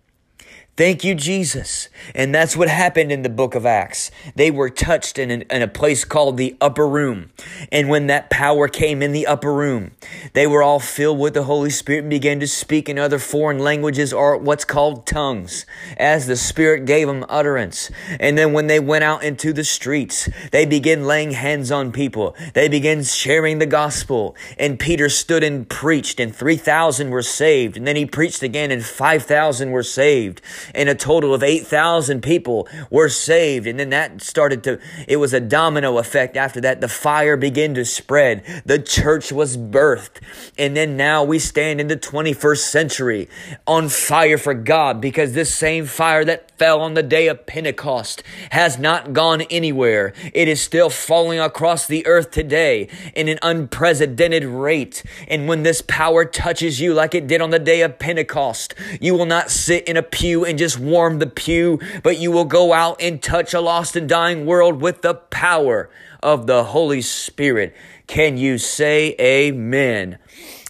Thank 0.77 1.05
you, 1.05 1.15
Jesus. 1.15 1.88
And 2.13 2.36
that's 2.36 2.58
what 2.58 2.67
happened 2.67 3.10
in 3.10 3.22
the 3.22 3.29
book 3.29 3.55
of 3.55 3.65
Acts. 3.65 4.12
They 4.36 4.51
were 4.51 4.70
touched 4.70 5.17
in, 5.17 5.32
an, 5.32 5.44
in, 5.44 5.62
a 5.62 5.70
place 5.70 6.03
called 6.03 6.36
the 6.36 6.58
upper 6.60 6.86
room. 6.86 7.32
And 7.72 7.88
when 7.88 8.08
that 8.08 8.29
power 8.29 8.67
came 8.67 9.01
in 9.01 9.13
the 9.13 9.25
upper 9.25 9.53
room, 9.53 9.91
they 10.34 10.46
were 10.46 10.62
all 10.62 10.82
filled 10.82 11.17
with 11.17 11.34
the 11.34 11.44
Holy 11.44 11.70
Spirit 11.70 12.00
and 12.00 12.10
began 12.10 12.41
to 12.41 12.48
speak 12.48 12.89
in 12.89 13.00
other 13.00 13.20
foreign 13.20 13.60
languages 13.60 14.12
or 14.12 14.36
what's 14.36 14.65
called 14.65 15.08
tongues 15.08 15.65
as 15.96 16.27
the 16.27 16.36
Spirit 16.36 16.84
gave 16.84 17.08
them 17.08 17.25
utterance. 17.29 17.89
And 18.20 18.38
then 18.38 18.51
when 18.51 18.67
they 18.67 18.82
went 18.82 19.05
out 19.05 19.24
into 19.24 19.53
the 19.53 19.63
streets, 19.63 20.27
they 20.51 20.65
began 20.65 21.05
laying 21.08 21.32
hands 21.32 21.72
on 21.72 21.94
people. 21.94 22.36
They 22.53 22.67
began 22.67 23.01
sharing 23.01 23.60
the 23.60 23.65
gospel. 23.65 24.36
And 24.60 24.77
Peter 24.77 25.08
stood 25.08 25.41
and 25.41 25.70
preached 25.70 26.20
and 26.20 26.36
3,000 26.36 27.12
were 27.12 27.22
saved. 27.22 27.77
And 27.77 27.88
then 27.88 27.96
he 27.96 28.05
preached 28.05 28.44
again 28.44 28.72
and 28.72 28.84
5,000 28.84 29.72
were 29.72 29.82
saved 29.82 30.41
and 30.74 30.90
a 30.90 30.96
total 30.96 31.34
of 31.34 31.44
8,000 31.44 32.22
people 32.22 32.68
were 32.90 33.10
saved. 33.10 33.68
And 33.68 33.80
then 33.80 33.90
that 33.90 34.22
started 34.22 34.64
to, 34.64 34.80
it 35.08 35.18
was 35.18 35.34
a 35.34 35.40
domino 35.40 35.98
effect 35.98 36.38
after 36.38 36.62
that. 36.62 36.82
The 36.82 36.88
fire 36.88 37.38
began 37.38 37.74
to 37.76 37.86
spread. 37.86 38.44
The 38.66 38.80
church 38.80 39.32
was 39.32 39.58
birthed. 39.58 40.22
And 40.58 40.76
then 40.76 40.98
now 40.98 41.24
we 41.24 41.40
stand 41.40 41.80
in 41.80 41.88
the 41.88 41.98
21st 41.98 42.58
century 42.58 43.30
on 43.68 43.90
fire 43.90 44.38
for 44.38 44.54
God 44.54 45.02
because 45.02 45.34
this 45.34 45.54
same 45.54 45.86
fire 45.86 46.26
that 46.26 46.55
fell 46.58 46.82
on 46.82 46.94
the 46.94 47.04
day 47.04 47.28
of 47.28 47.46
Pentecost 47.46 48.24
has 48.52 48.78
not 48.78 49.14
gone 49.14 49.42
anywhere. 49.44 50.14
It 50.34 50.48
is 50.48 50.62
still 50.62 50.90
falling 50.90 51.40
across 51.40 51.88
the 51.88 52.06
earth 52.08 52.32
today 52.32 52.88
in 53.14 53.28
an 53.28 53.40
unprecedented 53.42 54.46
rate. 54.46 55.04
And 55.28 55.48
when 55.48 55.64
this 55.64 55.82
power 55.82 56.26
touches 56.26 56.80
you 56.80 56.94
like 56.94 57.14
it 57.14 57.28
did 57.28 57.42
on 57.42 57.50
the 57.50 57.60
day 57.60 57.82
of 57.82 58.00
Pentecost, 58.00 58.74
you 59.02 59.16
will 59.16 59.26
not 59.26 59.52
sit 59.52 59.88
in 59.88 59.98
a 59.98 60.04
pew 60.04 60.46
and 60.46 60.58
just 60.58 60.80
warm 60.80 61.20
the 61.20 61.28
pew, 61.28 61.80
but 62.04 62.20
you 62.20 62.32
will 62.32 62.46
go 62.46 62.74
out 62.74 63.02
and 63.02 63.22
touch 63.22 63.54
a 63.54 63.62
lost 63.62 63.96
and 63.96 64.08
dying 64.08 64.46
world 64.46 64.82
with 64.82 65.02
the 65.02 65.16
power 65.16 65.90
of 66.24 66.48
the 66.48 66.66
Holy 66.66 67.02
Spirit. 67.02 67.76
Can 68.08 68.38
you 68.38 68.58
say 68.58 69.16
amen? 69.20 70.20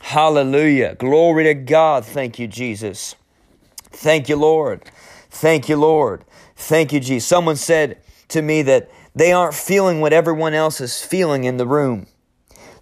Hallelujah. 0.01 0.95
Glory 0.95 1.45
to 1.45 1.53
God. 1.53 2.05
Thank 2.05 2.37
you, 2.39 2.47
Jesus. 2.47 3.15
Thank 3.91 4.29
you, 4.29 4.35
Lord. 4.35 4.83
Thank 5.35 5.67
you, 5.67 5.75
Lord. 5.75 6.23
Thank 6.55 6.93
you, 6.93 7.01
Jesus. 7.01 7.27
Someone 7.27 7.57
said 7.57 8.01
to 8.29 8.41
me 8.41 8.61
that 8.61 8.89
they 9.13 9.33
aren't 9.33 9.53
feeling 9.53 9.99
what 9.99 10.13
everyone 10.13 10.53
else 10.53 10.79
is 10.79 11.01
feeling 11.01 11.43
in 11.43 11.57
the 11.57 11.67
room. 11.67 12.07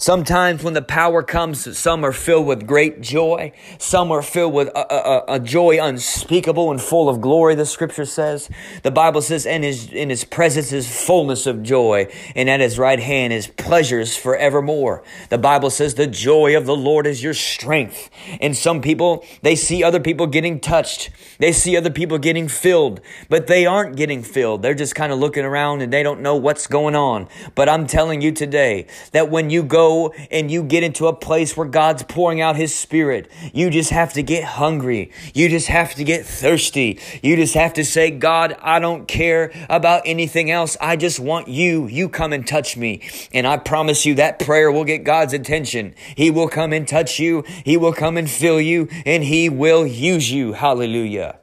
Sometimes 0.04 0.66
when 0.66 0.74
the 0.74 0.82
power 0.82 1.24
comes, 1.24 1.78
some 1.78 2.04
are 2.04 2.12
filled 2.12 2.46
with 2.46 2.68
great 2.68 3.00
joy. 3.00 3.54
Some 3.78 4.12
are 4.12 4.22
filled 4.22 4.54
with 4.54 4.68
a, 4.68 4.94
a, 4.94 5.36
a, 5.36 5.40
joy 5.40 5.82
unspeakable 5.82 6.72
and 6.72 6.82
full 6.82 7.08
of 7.08 7.22
glory, 7.22 7.56
the 7.56 7.66
scripture 7.66 8.04
says. 8.04 8.50
The 8.82 8.92
Bible 8.92 9.22
says, 9.22 9.46
in 9.46 9.64
his, 9.64 9.88
in 9.94 10.10
his 10.10 10.26
presence 10.26 10.74
is 10.74 10.94
fullness 10.94 11.48
of 11.48 11.64
joy, 11.64 12.12
and 12.36 12.50
at 12.50 12.60
his 12.60 12.78
right 12.78 13.00
hand 13.00 13.32
is 13.32 13.48
pleasures 13.48 14.18
forevermore. 14.18 15.06
The 15.30 15.38
Bible 15.38 15.70
says, 15.70 15.94
the 15.94 16.06
joy 16.06 16.58
of 16.58 16.66
the 16.66 16.76
Lord 16.76 17.08
is 17.08 17.24
your 17.24 17.34
strength. 17.34 18.10
And 18.42 18.58
some 18.58 18.82
people, 18.82 19.24
they 19.42 19.56
see 19.56 19.86
other 19.86 20.02
people 20.02 20.28
getting 20.28 20.60
touched. 20.60 21.12
They 21.40 21.54
see 21.54 21.78
other 21.78 21.90
people 21.90 22.18
getting 22.18 22.50
filled, 22.50 23.00
but 23.30 23.48
they 23.48 23.66
aren't 23.66 23.96
getting 23.96 24.22
filled. 24.22 24.64
They're 24.64 24.74
just 24.74 24.96
kind 24.96 25.14
of 25.14 25.20
looking 25.20 25.46
around 25.46 25.82
and 25.82 25.94
they 25.94 26.04
don't 26.04 26.20
know 26.20 26.36
what's 26.36 26.68
going 26.68 26.94
on. 26.94 27.30
But 27.56 27.70
I'm 27.70 27.88
telling 27.88 28.22
you 28.22 28.34
today 28.34 28.88
that 29.14 29.30
when 29.30 29.50
you 29.50 29.64
go 29.64 29.93
and 30.32 30.50
you 30.50 30.64
get 30.64 30.84
into 30.84 31.08
a 31.08 31.14
place 31.14 31.56
where 31.56 31.68
God's 31.68 32.04
pouring 32.04 32.42
out 32.42 32.56
His 32.56 32.74
Spirit, 32.74 33.30
you 33.54 33.70
just 33.70 33.90
have 33.90 34.14
to 34.14 34.24
get 34.24 34.44
hungry. 34.44 35.12
You 35.34 35.50
just 35.50 35.68
have 35.68 35.96
to 35.96 36.04
get 36.04 36.26
thirsty. 36.26 37.00
You 37.22 37.36
just 37.36 37.54
have 37.54 37.74
to 37.74 37.86
say, 37.86 38.12
God, 38.12 38.56
I 38.62 38.80
don't 38.80 39.08
care 39.08 39.52
about 39.70 40.04
anything 40.06 40.52
else. 40.52 40.78
I 40.82 40.96
just 40.96 41.20
want 41.20 41.48
you. 41.48 41.88
You 41.88 42.10
come 42.10 42.34
and 42.34 42.46
touch 42.46 42.78
me. 42.78 43.02
And 43.34 43.48
I 43.48 43.58
promise 43.58 44.06
you 44.06 44.16
that 44.16 44.40
prayer 44.40 44.72
will 44.72 44.86
get 44.86 45.04
God's 45.04 45.34
attention. 45.34 45.96
He 46.16 46.32
will 46.32 46.48
come 46.48 46.74
and 46.74 46.88
touch 46.88 47.20
you. 47.20 47.44
He 47.64 47.78
will 47.78 47.94
come 47.94 48.18
and 48.18 48.30
fill 48.30 48.60
you 48.60 48.88
and 49.06 49.24
He 49.24 49.50
will 49.50 49.86
use 49.86 50.32
you. 50.32 50.54
Hallelujah. 50.54 51.40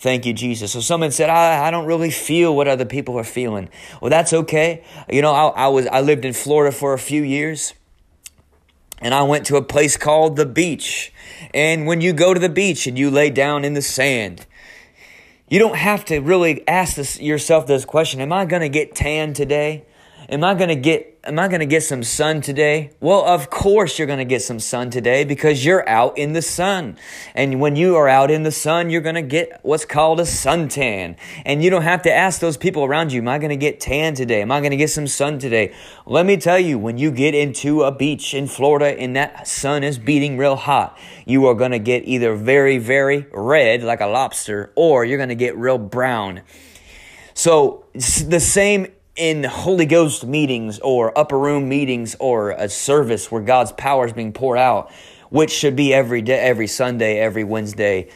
Thank 0.00 0.26
you, 0.26 0.32
Jesus. 0.32 0.72
So 0.72 0.80
someone 0.80 1.10
said, 1.10 1.28
I, 1.28 1.66
I 1.66 1.70
don't 1.72 1.86
really 1.86 2.12
feel 2.12 2.54
what 2.54 2.68
other 2.68 2.84
people 2.84 3.18
are 3.18 3.24
feeling. 3.24 3.68
Well, 4.00 4.10
that's 4.10 4.32
okay. 4.32 4.84
You 5.10 5.22
know, 5.22 5.32
I, 5.32 5.64
I 5.64 5.68
was, 5.68 5.86
I 5.88 6.02
lived 6.02 6.24
in 6.24 6.32
Florida 6.32 6.74
for 6.74 6.94
a 6.94 6.98
few 6.98 7.22
years 7.22 7.74
and 9.00 9.14
I 9.14 9.22
went 9.22 9.46
to 9.46 9.56
a 9.56 9.62
place 9.62 9.96
called 9.96 10.36
the 10.36 10.46
beach. 10.46 11.12
And 11.54 11.86
when 11.86 12.00
you 12.00 12.12
go 12.12 12.34
to 12.34 12.40
the 12.40 12.48
beach 12.48 12.86
and 12.86 12.98
you 12.98 13.10
lay 13.10 13.30
down 13.30 13.64
in 13.64 13.74
the 13.74 13.82
sand, 13.82 14.46
you 15.48 15.58
don't 15.58 15.76
have 15.76 16.04
to 16.06 16.18
really 16.18 16.66
ask 16.68 16.96
this, 16.96 17.20
yourself 17.20 17.66
this 17.66 17.84
question 17.84 18.20
Am 18.20 18.32
I 18.32 18.44
going 18.44 18.62
to 18.62 18.68
get 18.68 18.94
tan 18.94 19.32
today? 19.32 19.84
Am 20.30 20.44
I 20.44 20.52
going 20.52 20.68
to 20.68 20.76
get 20.76 21.20
am 21.24 21.38
I 21.38 21.48
going 21.48 21.60
to 21.60 21.66
get 21.66 21.82
some 21.82 22.02
sun 22.02 22.42
today? 22.42 22.90
Well, 23.00 23.24
of 23.24 23.48
course 23.48 23.98
you're 23.98 24.06
going 24.06 24.18
to 24.18 24.26
get 24.26 24.42
some 24.42 24.60
sun 24.60 24.90
today 24.90 25.24
because 25.24 25.64
you're 25.64 25.88
out 25.88 26.18
in 26.18 26.34
the 26.34 26.42
sun. 26.42 26.98
And 27.34 27.60
when 27.60 27.76
you 27.76 27.96
are 27.96 28.10
out 28.10 28.30
in 28.30 28.42
the 28.42 28.52
sun, 28.52 28.90
you're 28.90 29.00
going 29.00 29.14
to 29.14 29.22
get 29.22 29.58
what's 29.62 29.86
called 29.86 30.20
a 30.20 30.24
suntan. 30.24 31.16
And 31.46 31.62
you 31.62 31.70
don't 31.70 31.82
have 31.82 32.02
to 32.02 32.12
ask 32.12 32.42
those 32.42 32.58
people 32.58 32.84
around 32.84 33.10
you, 33.10 33.22
am 33.22 33.28
I 33.28 33.38
going 33.38 33.50
to 33.50 33.56
get 33.56 33.80
tan 33.80 34.14
today? 34.14 34.42
Am 34.42 34.52
I 34.52 34.60
going 34.60 34.72
to 34.72 34.76
get 34.76 34.90
some 34.90 35.06
sun 35.06 35.38
today? 35.38 35.74
Let 36.04 36.26
me 36.26 36.36
tell 36.36 36.58
you, 36.58 36.78
when 36.78 36.98
you 36.98 37.10
get 37.10 37.34
into 37.34 37.84
a 37.84 37.90
beach 37.90 38.34
in 38.34 38.48
Florida 38.48 38.98
and 39.00 39.16
that 39.16 39.48
sun 39.48 39.82
is 39.82 39.98
beating 39.98 40.36
real 40.36 40.56
hot, 40.56 40.98
you 41.24 41.46
are 41.46 41.54
going 41.54 41.72
to 41.72 41.78
get 41.78 42.06
either 42.06 42.34
very, 42.34 42.76
very 42.76 43.26
red 43.32 43.82
like 43.82 44.02
a 44.02 44.06
lobster 44.06 44.72
or 44.76 45.06
you're 45.06 45.18
going 45.18 45.30
to 45.30 45.34
get 45.34 45.56
real 45.56 45.78
brown. 45.78 46.42
So 47.32 47.86
the 47.94 48.40
same 48.40 48.88
in 49.18 49.42
Holy 49.42 49.84
Ghost 49.84 50.24
meetings 50.24 50.78
or 50.78 51.16
upper 51.18 51.36
room 51.36 51.68
meetings 51.68 52.14
or 52.20 52.52
a 52.52 52.68
service 52.68 53.32
where 53.32 53.42
God's 53.42 53.72
power 53.72 54.06
is 54.06 54.12
being 54.12 54.32
poured 54.32 54.58
out, 54.58 54.92
which 55.28 55.50
should 55.50 55.74
be 55.74 55.92
every 55.92 56.22
day, 56.22 56.38
every 56.38 56.68
Sunday, 56.68 57.18
every 57.18 57.42
Wednesday, 57.42 58.08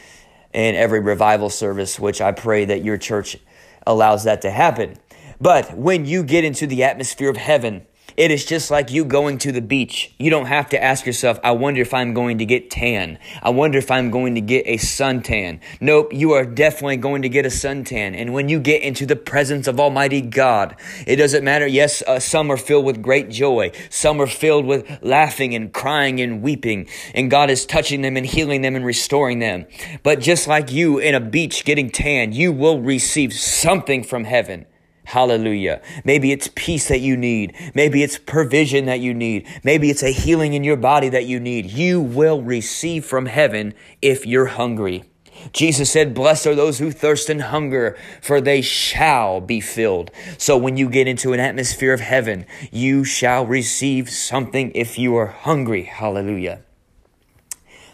and 0.53 0.77
every 0.77 1.01
revival 1.01 1.49
service, 1.49 1.99
which 1.99 2.21
I 2.21 2.31
pray 2.31 2.63
that 2.65 2.85
your 2.85 2.97
church 2.97 3.37
allows 3.85 4.23
that 4.23 4.41
to 4.43 4.49
happen. 4.49 4.97
But 5.41 5.77
when 5.77 6.05
you 6.05 6.23
get 6.23 6.45
into 6.45 6.67
the 6.67 6.83
atmosphere 6.83 7.29
of 7.29 7.35
heaven, 7.35 7.85
it 8.17 8.31
is 8.31 8.45
just 8.45 8.69
like 8.71 8.91
you 8.91 9.05
going 9.05 9.37
to 9.39 9.51
the 9.51 9.61
beach. 9.61 10.13
You 10.19 10.29
don't 10.29 10.45
have 10.45 10.69
to 10.69 10.81
ask 10.81 11.05
yourself, 11.05 11.39
I 11.43 11.51
wonder 11.51 11.81
if 11.81 11.93
I'm 11.93 12.13
going 12.13 12.37
to 12.37 12.45
get 12.45 12.69
tan. 12.69 13.19
I 13.41 13.49
wonder 13.49 13.77
if 13.77 13.89
I'm 13.89 14.11
going 14.11 14.35
to 14.35 14.41
get 14.41 14.65
a 14.67 14.77
suntan. 14.77 15.59
Nope, 15.81 16.13
you 16.13 16.33
are 16.33 16.45
definitely 16.45 16.97
going 16.97 17.23
to 17.23 17.29
get 17.29 17.45
a 17.45 17.49
suntan. 17.49 18.15
And 18.15 18.33
when 18.33 18.49
you 18.49 18.59
get 18.59 18.81
into 18.81 19.05
the 19.05 19.15
presence 19.15 19.67
of 19.67 19.79
Almighty 19.79 20.21
God, 20.21 20.75
it 21.07 21.15
doesn't 21.15 21.43
matter. 21.43 21.67
Yes, 21.67 22.01
uh, 22.03 22.19
some 22.19 22.51
are 22.51 22.57
filled 22.57 22.85
with 22.85 23.01
great 23.01 23.29
joy. 23.29 23.71
Some 23.89 24.21
are 24.21 24.27
filled 24.27 24.65
with 24.65 24.99
laughing 25.01 25.55
and 25.55 25.73
crying 25.73 26.19
and 26.21 26.41
weeping. 26.41 26.87
And 27.13 27.31
God 27.31 27.49
is 27.49 27.65
touching 27.65 28.01
them 28.01 28.17
and 28.17 28.25
healing 28.25 28.61
them 28.61 28.75
and 28.75 28.85
restoring 28.85 29.39
them. 29.39 29.65
But 30.03 30.19
just 30.19 30.47
like 30.47 30.71
you 30.71 30.99
in 30.99 31.15
a 31.15 31.19
beach 31.19 31.65
getting 31.65 31.89
tan, 31.89 32.33
you 32.33 32.51
will 32.51 32.81
receive 32.81 33.33
something 33.33 34.03
from 34.03 34.25
heaven. 34.25 34.65
Hallelujah. 35.05 35.81
Maybe 36.05 36.31
it's 36.31 36.49
peace 36.55 36.87
that 36.87 37.01
you 37.01 37.17
need. 37.17 37.55
Maybe 37.73 38.03
it's 38.03 38.17
provision 38.17 38.85
that 38.85 38.99
you 38.99 39.13
need. 39.13 39.47
Maybe 39.63 39.89
it's 39.89 40.03
a 40.03 40.11
healing 40.11 40.53
in 40.53 40.63
your 40.63 40.77
body 40.77 41.09
that 41.09 41.25
you 41.25 41.39
need. 41.39 41.65
You 41.65 42.01
will 42.01 42.41
receive 42.41 43.05
from 43.05 43.25
heaven 43.25 43.73
if 44.01 44.25
you're 44.25 44.47
hungry. 44.47 45.03
Jesus 45.51 45.91
said, 45.91 46.13
Blessed 46.13 46.47
are 46.47 46.55
those 46.55 46.79
who 46.79 46.91
thirst 46.91 47.29
and 47.29 47.41
hunger, 47.41 47.97
for 48.21 48.39
they 48.39 48.61
shall 48.61 49.41
be 49.41 49.59
filled. 49.59 50.09
So 50.37 50.57
when 50.57 50.77
you 50.77 50.89
get 50.89 51.07
into 51.07 51.33
an 51.33 51.39
atmosphere 51.39 51.93
of 51.93 51.99
heaven, 51.99 52.45
you 52.71 53.03
shall 53.03 53.45
receive 53.45 54.09
something 54.09 54.71
if 54.73 54.97
you 54.97 55.15
are 55.17 55.27
hungry. 55.27 55.83
Hallelujah. 55.83 56.61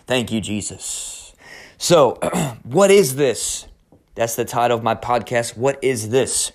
Thank 0.05 0.31
you, 0.31 0.41
Jesus. 0.41 1.33
So, 1.77 2.15
what 2.63 2.91
is 2.91 3.15
this? 3.15 3.67
That's 4.15 4.35
the 4.35 4.45
title 4.45 4.77
of 4.77 4.83
my 4.83 4.95
podcast. 4.95 5.55
What 5.57 5.81
is 5.83 6.09
this? 6.09 6.51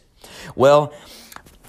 Well, 0.54 0.92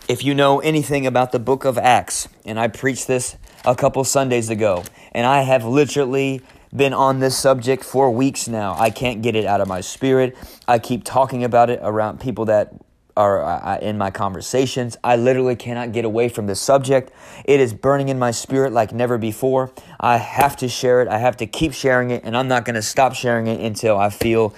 if 0.08 0.24
you 0.24 0.34
know 0.34 0.60
anything 0.60 1.08
about 1.08 1.32
the 1.32 1.40
book 1.40 1.66
of 1.66 1.78
Acts, 1.78 2.28
and 2.46 2.60
I 2.60 2.68
preached 2.68 3.08
this 3.08 3.38
a 3.66 3.76
couple 3.76 4.04
Sundays 4.04 4.50
ago, 4.50 4.84
and 5.12 5.26
I 5.26 5.42
have 5.42 5.66
literally 5.66 6.42
been 6.76 6.94
on 6.94 7.20
this 7.20 7.38
subject 7.38 7.84
for 7.84 8.12
weeks 8.12 8.48
now. 8.48 8.76
I 8.78 8.90
can't 8.90 9.22
get 9.22 9.36
it 9.36 9.46
out 9.46 9.62
of 9.62 9.68
my 9.68 9.82
spirit. 9.82 10.38
I 10.68 10.80
keep 10.80 11.04
talking 11.04 11.44
about 11.44 11.70
it 11.70 11.80
around 11.82 12.20
people 12.20 12.46
that 12.46 12.74
are 13.18 13.44
uh, 13.44 13.78
in 13.78 13.98
my 13.98 14.12
conversations. 14.12 14.98
I 15.04 15.16
literally 15.16 15.56
cannot 15.56 15.94
get 15.94 16.04
away 16.04 16.28
from 16.28 16.48
this 16.48 16.60
subject. 16.60 17.12
It 17.46 17.60
is 17.60 17.74
burning 17.74 18.10
in 18.10 18.20
my 18.20 18.32
spirit 18.32 18.74
like 18.74 18.92
never 18.92 19.18
before. 19.18 19.72
I 20.00 20.18
have 20.18 20.58
to 20.58 20.68
share 20.68 21.02
it. 21.02 21.08
I 21.08 21.18
have 21.18 21.38
to 21.38 21.48
keep 21.48 21.74
sharing 21.74 22.12
it, 22.12 22.24
and 22.26 22.36
I'm 22.36 22.50
not 22.50 22.66
going 22.66 22.76
to 22.76 22.82
stop 22.82 23.16
sharing 23.16 23.48
it 23.48 23.62
until 23.62 23.98
I 23.98 24.10
feel 24.10 24.54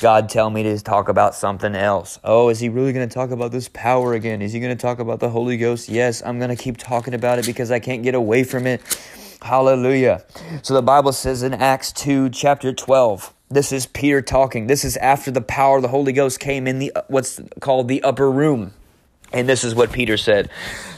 God 0.00 0.28
tell 0.28 0.50
me 0.50 0.62
to 0.64 0.78
talk 0.80 1.08
about 1.08 1.34
something 1.34 1.74
else. 1.74 2.18
Oh, 2.24 2.48
is 2.48 2.58
he 2.58 2.68
really 2.68 2.92
going 2.92 3.08
to 3.08 3.14
talk 3.14 3.30
about 3.30 3.52
this 3.52 3.68
power 3.68 4.14
again? 4.14 4.42
Is 4.42 4.52
he 4.52 4.60
going 4.60 4.76
to 4.76 4.80
talk 4.80 4.98
about 4.98 5.20
the 5.20 5.28
Holy 5.28 5.56
Ghost? 5.56 5.88
Yes, 5.88 6.22
I'm 6.24 6.38
going 6.38 6.54
to 6.54 6.60
keep 6.60 6.76
talking 6.76 7.14
about 7.14 7.38
it 7.38 7.46
because 7.46 7.70
I 7.70 7.78
can't 7.78 8.02
get 8.02 8.14
away 8.14 8.42
from 8.44 8.66
it. 8.66 8.80
Hallelujah. 9.42 10.24
So 10.62 10.74
the 10.74 10.82
Bible 10.82 11.12
says 11.12 11.42
in 11.42 11.54
Acts 11.54 11.92
2, 11.92 12.30
chapter 12.30 12.72
12, 12.72 13.32
This 13.50 13.72
is 13.72 13.86
Peter 13.86 14.22
talking. 14.22 14.66
This 14.66 14.84
is 14.84 14.96
after 14.96 15.30
the 15.30 15.40
power 15.40 15.76
of 15.76 15.82
the 15.82 15.88
Holy 15.88 16.12
Ghost 16.12 16.40
came 16.40 16.66
in 16.66 16.78
the 16.78 16.92
what's 17.08 17.40
called 17.60 17.88
the 17.88 18.02
upper 18.02 18.30
room. 18.30 18.72
And 19.32 19.48
this 19.48 19.64
is 19.64 19.74
what 19.74 19.92
Peter 19.92 20.16
said. 20.16 20.50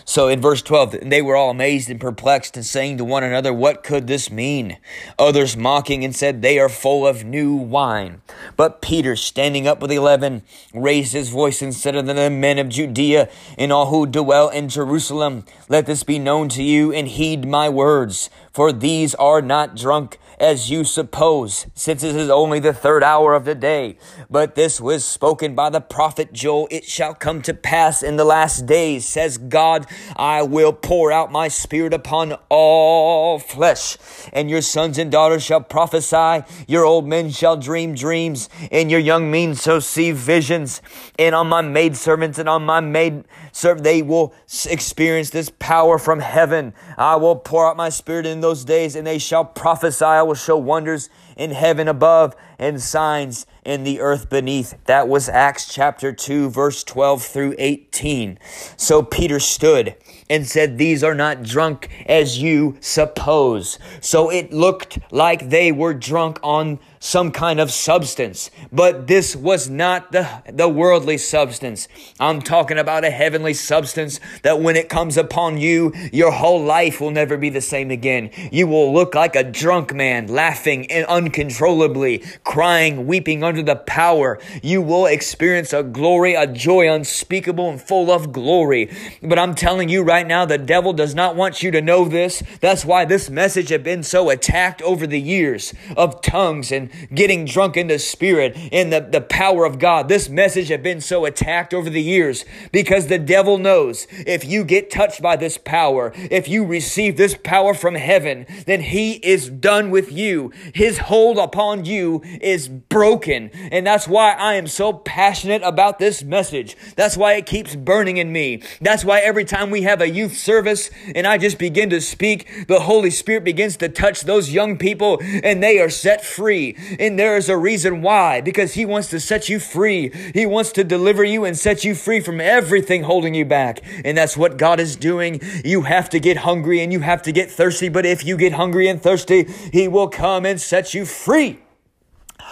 So 0.05 0.29
in 0.29 0.41
verse 0.41 0.61
12, 0.61 0.99
they 1.03 1.23
were 1.23 1.37
all 1.37 1.51
amazed 1.51 1.89
and 1.89 2.01
perplexed 2.01 2.57
and 2.57 2.65
saying 2.65 2.99
to 2.99 3.05
one 3.05 3.25
another, 3.25 3.53
What 3.53 3.83
could 3.83 4.07
this 4.07 4.31
mean? 4.31 4.77
Others 5.19 5.57
mocking 5.57 6.05
and 6.05 6.15
said, 6.15 6.43
They 6.43 6.59
are 6.59 6.69
full 6.69 7.07
of 7.07 7.25
new 7.25 7.55
wine. 7.55 8.21
But 8.57 8.83
Peter, 8.83 9.17
standing 9.17 9.67
up 9.67 9.81
with 9.81 9.91
the 9.91 9.97
eleven, 9.97 10.43
raised 10.75 11.13
his 11.13 11.31
voice 11.31 11.63
and 11.63 11.75
said 11.75 11.97
unto 11.97 12.13
the 12.13 12.31
men 12.31 12.59
of 12.59 12.69
Judea 12.69 13.29
and 13.57 13.73
all 13.73 13.87
who 13.87 14.07
dwell 14.07 14.51
in 14.51 14.69
Jerusalem, 14.69 15.45
Let 15.69 15.87
this 15.87 16.03
be 16.03 16.19
known 16.19 16.49
to 16.51 16.63
you 16.63 16.93
and 16.93 17.09
heed 17.09 17.47
my 17.47 17.69
words, 17.69 18.29
for 18.53 18.73
these 18.73 19.15
are 19.15 19.41
not 19.41 19.75
drunk 19.75 20.19
as 20.39 20.71
you 20.71 20.85
suppose, 20.85 21.67
since 21.75 22.03
it 22.03 22.15
is 22.15 22.31
only 22.31 22.59
the 22.59 22.73
third 22.73 23.03
hour 23.03 23.35
of 23.35 23.45
the 23.45 23.55
day. 23.55 23.97
But 24.29 24.55
this 24.55 24.81
was 24.81 25.05
spoken 25.05 25.55
by 25.55 25.71
the 25.71 25.81
prophet 25.81 26.33
Joel. 26.33 26.69
It 26.71 26.85
shall 26.85 27.15
come 27.15 27.43
to 27.43 27.55
pass 27.55 28.03
in 28.03 28.17
the 28.17 28.25
last 28.25 28.67
days, 28.67 29.07
says 29.07 29.39
God, 29.39 29.87
I 30.17 30.43
will 30.43 30.73
pour 30.73 31.13
out 31.13 31.33
my 31.33 31.49
spirit 31.49 31.93
upon 31.93 32.37
all 32.49 33.39
flesh, 33.39 33.99
and 34.33 34.51
your 34.51 34.63
sons 34.63 34.99
and 34.99 35.11
daughters 35.11 35.43
shall 35.43 35.61
prophesy, 35.61 36.45
your 36.67 36.85
old 36.85 37.07
men 37.07 37.31
shall 37.31 37.57
dream 37.57 37.95
dreams, 37.95 38.49
and 38.71 38.91
your 38.91 39.01
young 39.01 39.31
men 39.31 39.55
shall 39.55 39.81
see 39.81 40.13
visions. 40.13 40.83
And 41.19 41.35
on 41.35 41.49
my 41.49 41.63
maidservants 41.63 42.39
and 42.39 42.49
on 42.49 42.65
my 42.65 42.81
maid 42.81 43.25
serve, 43.53 43.83
they 43.83 44.03
will 44.03 44.35
experience 44.67 45.31
this 45.31 45.51
power 45.59 45.99
from 45.99 46.21
heaven. 46.21 46.75
I 46.97 47.17
will 47.17 47.37
pour 47.37 47.69
out 47.69 47.77
my 47.77 47.89
spirit 47.89 48.27
in 48.27 48.41
those 48.41 48.65
days, 48.65 48.97
and 48.97 49.07
they 49.07 49.19
shall 49.19 49.45
prophesy. 49.45 50.05
I 50.05 50.23
will 50.23 50.35
show 50.35 50.57
wonders 50.57 51.09
in 51.37 51.51
heaven 51.51 51.89
above 51.89 52.37
and 52.59 52.81
signs 52.81 53.47
in 53.65 53.85
the 53.85 54.01
earth 54.01 54.29
beneath. 54.29 54.75
That 54.85 55.09
was 55.09 55.29
Acts 55.29 55.73
chapter 55.73 56.13
2, 56.13 56.51
verse 56.51 56.85
12 56.85 57.23
through 57.23 57.55
18. 57.59 58.39
So 58.77 59.03
Peter 59.03 59.41
stood 59.41 59.97
and 60.29 60.47
said, 60.47 60.79
These 60.79 61.03
are 61.03 61.15
not 61.15 61.43
drunk 61.43 61.89
as 62.07 62.41
you 62.41 62.77
suppose. 62.81 63.79
So 64.01 64.31
it 64.31 64.53
looked 64.53 64.99
like 65.11 65.51
they 65.51 65.73
were 65.73 65.95
drunk 65.95 66.39
on 66.43 66.79
some 67.05 67.31
kind 67.31 67.61
of 67.61 67.71
substance, 67.71 68.51
but 68.73 69.07
this 69.09 69.37
was 69.37 69.69
not 69.69 70.11
the, 70.11 70.27
the 70.51 70.67
worldly 70.67 71.19
substance. 71.19 71.87
I'm 72.19 72.41
talking 72.41 72.79
about 72.79 73.05
a 73.05 73.11
heavenly 73.11 73.53
substance 73.53 74.21
that 74.43 74.61
when 74.61 74.75
it 74.75 74.89
comes 74.89 75.19
upon 75.19 75.59
you, 75.59 75.93
your 76.15 76.31
whole 76.31 76.65
life 76.65 77.03
will 77.03 77.11
never 77.11 77.37
be 77.37 77.51
the 77.51 77.61
same 77.61 77.91
again. 77.91 78.31
You 78.51 78.67
will 78.67 78.91
look 78.95 79.15
like 79.15 79.37
a 79.37 79.45
drunk 79.45 79.93
man, 79.95 80.29
laughing 80.29 80.91
uncontrollably, 80.91 82.25
crying, 82.45 83.07
weeping 83.07 83.43
under 83.43 83.63
the 83.63 83.75
power. 83.75 84.39
You 84.63 84.83
will 84.83 85.07
experience 85.07 85.73
a 85.73 85.83
glory, 85.83 86.35
a 86.35 86.47
joy 86.47 86.93
unspeakable 86.93 87.71
and 87.71 87.81
full 87.81 88.13
of 88.13 88.33
glory. 88.33 88.95
But 89.23 89.39
I'm 89.39 89.55
telling 89.55 89.89
you 89.89 90.03
right 90.03 90.27
now, 90.27 90.45
the 90.45 90.59
devil 90.59 90.93
does 90.93 91.15
not 91.15 91.37
want 91.37 91.63
you 91.63 91.71
to 91.71 91.81
know 91.81 92.07
this. 92.07 92.43
That's 92.61 92.85
why 92.85 93.07
this 93.07 93.31
message 93.31 93.71
has 93.71 93.81
been 93.81 94.03
so 94.03 94.29
attacked 94.29 94.83
over 94.83 95.07
the 95.07 95.21
years 95.21 95.73
of 95.97 96.21
tongues 96.21 96.71
and 96.71 96.91
getting 97.15 97.47
drunk 97.47 97.77
in 97.77 97.87
the 97.87 97.99
spirit 97.99 98.57
and 98.71 98.93
the, 98.93 99.01
the 99.01 99.23
power 99.23 99.65
of 99.65 99.79
God. 99.79 100.09
This 100.09 100.29
message 100.29 100.69
has 100.69 100.81
been 100.81 101.01
so 101.01 101.25
attacked 101.25 101.73
over 101.73 101.89
the 101.89 102.03
years 102.03 102.45
because 102.71 103.07
the 103.07 103.19
devil 103.19 103.57
knows 103.57 104.07
if 104.27 104.45
you 104.45 104.65
get 104.65 104.91
touched 104.91 105.23
by 105.23 105.37
this 105.37 105.57
power, 105.57 106.13
if 106.31 106.47
you 106.47 106.65
receive 106.65 107.17
this 107.17 107.37
power 107.43 107.73
from 107.73 107.95
heaven, 107.95 108.47
then 108.67 108.83
he 108.83 109.15
is 109.15 109.49
done 109.49 109.91
with 109.91 110.13
you. 110.13 110.53
His 110.75 110.99
hold 110.99 111.39
upon 111.39 111.87
you 111.87 112.23
is 112.41 112.69
broken. 112.69 113.51
And 113.73 113.87
that's 113.87 114.09
why 114.09 114.33
I 114.33 114.55
am 114.55 114.67
so 114.67 114.93
passionate 114.93 115.63
about 115.63 115.99
this 115.99 116.23
message. 116.23 116.77
That's 116.97 117.17
why 117.17 117.35
it 117.35 117.47
keeps 117.47 117.77
burning 117.77 118.17
in 118.17 118.33
me. 118.33 118.63
That's 118.81 119.05
why 119.05 119.21
every 119.21 119.45
time 119.45 119.71
we 119.71 119.83
have 119.83 120.01
a 120.01 120.09
youth 120.09 120.37
service 120.37 120.91
and 121.15 121.27
I 121.27 121.39
just 121.39 121.59
begin 121.59 121.91
to 121.91 122.01
speak, 122.01 122.67
the 122.69 122.81
Holy 122.81 123.11
Spirit 123.11 123.45
begins 123.45 123.77
to 123.79 123.89
touch 123.89 124.23
those 124.23 124.53
young 124.53 124.77
people 124.77 125.21
and 125.23 125.63
they 125.63 125.79
are 125.81 125.91
set 125.91 126.25
free. 126.25 126.77
And 126.99 127.19
there 127.19 127.37
is 127.37 127.49
a 127.49 127.57
reason 127.57 128.03
why, 128.03 128.41
because 128.41 128.75
He 128.75 128.85
wants 128.85 129.09
to 129.11 129.21
set 129.21 129.49
you 129.49 129.59
free. 129.59 130.11
He 130.33 130.47
wants 130.47 130.73
to 130.73 130.85
deliver 130.85 131.25
you 131.25 131.45
and 131.45 131.57
set 131.57 131.85
you 131.85 131.95
free 131.95 132.21
from 132.21 132.41
everything 132.41 133.05
holding 133.05 133.35
you 133.35 133.45
back. 133.45 133.81
And 134.05 134.17
that's 134.17 134.37
what 134.37 134.57
God 134.57 134.81
is 134.81 134.97
doing. 134.97 135.41
You 135.65 135.83
have 135.83 136.09
to 136.11 136.21
get 136.21 136.39
hungry 136.39 136.83
and 136.83 136.93
you 136.93 137.01
have 137.01 137.23
to 137.23 137.33
get 137.33 137.51
thirsty. 137.51 137.89
But 137.89 138.07
if 138.07 138.25
you 138.25 138.37
get 138.37 138.53
hungry 138.53 138.89
and 138.89 139.03
thirsty, 139.03 139.45
He 139.73 139.89
will 139.89 140.09
come 140.09 140.47
and 140.47 140.61
set 140.61 140.95
you 140.95 141.05
free. 141.05 141.59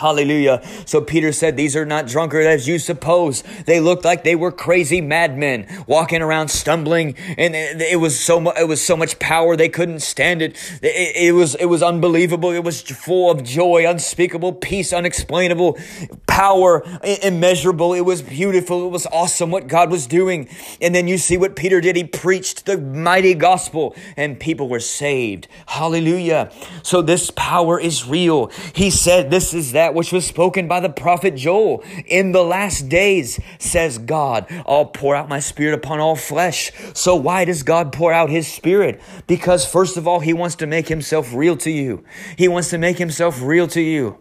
Hallelujah. 0.02 0.60
So 0.84 1.00
Peter 1.00 1.30
said, 1.30 1.56
These 1.56 1.76
are 1.76 1.86
not 1.86 2.08
drunkards 2.08 2.44
as 2.44 2.66
you 2.66 2.80
suppose. 2.80 3.44
They 3.66 3.78
looked 3.78 4.04
like 4.04 4.24
they 4.24 4.34
were 4.34 4.50
crazy 4.50 5.00
madmen 5.00 5.68
walking 5.86 6.20
around 6.22 6.48
stumbling. 6.48 7.14
And 7.38 7.54
it 7.54 8.00
was 8.00 8.18
so 8.18 8.40
much, 8.40 8.58
it 8.58 8.66
was 8.66 8.84
so 8.84 8.96
much 8.96 9.20
power. 9.20 9.54
They 9.54 9.68
couldn't 9.68 10.00
stand 10.00 10.42
it. 10.42 10.56
it. 10.82 11.28
It 11.28 11.34
was, 11.34 11.54
it 11.54 11.66
was 11.66 11.84
unbelievable. 11.84 12.50
It 12.50 12.64
was 12.64 12.82
full 12.82 13.30
of 13.30 13.44
joy, 13.44 13.88
unspeakable 13.88 14.54
peace, 14.54 14.92
unexplainable 14.92 15.78
power, 16.26 16.82
immeasurable. 17.22 17.94
It 17.94 18.00
was 18.00 18.22
beautiful. 18.22 18.86
It 18.86 18.90
was 18.90 19.06
awesome 19.06 19.52
what 19.52 19.68
God 19.68 19.88
was 19.88 20.08
doing. 20.08 20.48
And 20.80 20.96
then 20.96 21.06
you 21.06 21.16
see 21.16 21.36
what 21.36 21.54
Peter 21.54 21.80
did. 21.80 21.94
He 21.94 22.02
preached 22.02 22.66
the 22.66 22.76
mighty 22.76 23.34
gospel 23.34 23.94
and 24.16 24.40
people 24.40 24.68
were 24.68 24.80
saved. 24.80 25.46
Hallelujah. 25.66 26.50
So 26.82 27.02
this 27.02 27.30
power 27.30 27.78
is 27.78 28.08
real. 28.08 28.48
He 28.74 28.90
said, 28.90 29.30
This 29.30 29.54
is 29.54 29.70
that 29.72 29.91
that 29.92 29.98
which 29.98 30.12
was 30.12 30.26
spoken 30.26 30.66
by 30.66 30.80
the 30.80 30.88
prophet 30.88 31.36
Joel. 31.36 31.84
In 32.06 32.32
the 32.32 32.42
last 32.42 32.88
days, 32.88 33.38
says 33.58 33.98
God, 33.98 34.46
I'll 34.66 34.86
pour 34.86 35.14
out 35.14 35.28
my 35.28 35.38
spirit 35.38 35.74
upon 35.74 36.00
all 36.00 36.16
flesh. 36.16 36.72
So 36.94 37.14
why 37.14 37.44
does 37.44 37.62
God 37.62 37.92
pour 37.92 38.10
out 38.10 38.30
his 38.30 38.48
spirit? 38.48 39.02
Because 39.26 39.66
first 39.66 39.98
of 39.98 40.08
all, 40.08 40.20
he 40.20 40.32
wants 40.32 40.56
to 40.56 40.66
make 40.66 40.88
himself 40.88 41.34
real 41.34 41.58
to 41.58 41.70
you. 41.70 42.04
He 42.38 42.48
wants 42.48 42.70
to 42.70 42.78
make 42.78 42.96
himself 42.96 43.42
real 43.42 43.68
to 43.68 43.82
you. 43.82 44.18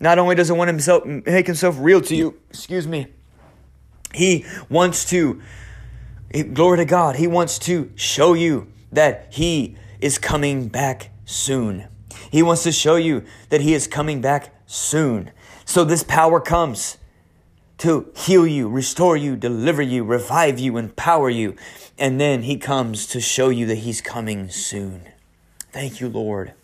Not 0.00 0.18
only 0.18 0.34
does 0.34 0.48
he 0.48 0.54
want 0.54 0.68
himself 0.68 1.04
make 1.04 1.46
himself 1.46 1.76
real 1.78 2.00
to 2.02 2.16
you, 2.16 2.36
excuse 2.50 2.86
me, 2.86 3.06
he 4.12 4.44
wants 4.68 5.08
to 5.10 5.40
glory 6.52 6.78
to 6.78 6.84
God. 6.84 7.16
He 7.16 7.28
wants 7.28 7.58
to 7.60 7.92
show 7.94 8.34
you 8.34 8.66
that 8.90 9.28
he 9.30 9.76
is 10.00 10.18
coming 10.18 10.68
back 10.68 11.10
soon. 11.24 11.86
He 12.30 12.42
wants 12.42 12.64
to 12.64 12.72
show 12.72 12.96
you 12.96 13.24
that 13.50 13.60
he 13.60 13.72
is 13.72 13.86
coming 13.86 14.20
back 14.20 14.55
soon. 14.66 15.30
So 15.64 15.84
this 15.84 16.02
power 16.02 16.40
comes 16.40 16.98
to 17.78 18.10
heal 18.16 18.46
you, 18.46 18.68
restore 18.68 19.16
you, 19.16 19.36
deliver 19.36 19.82
you, 19.82 20.04
revive 20.04 20.58
you, 20.58 20.76
empower 20.76 21.30
you. 21.30 21.56
And 21.98 22.20
then 22.20 22.42
he 22.42 22.56
comes 22.56 23.06
to 23.08 23.20
show 23.20 23.48
you 23.48 23.66
that 23.66 23.78
he's 23.78 24.00
coming 24.00 24.48
soon. 24.50 25.02
Thank 25.72 26.00
you, 26.00 26.08
Lord. 26.08 26.54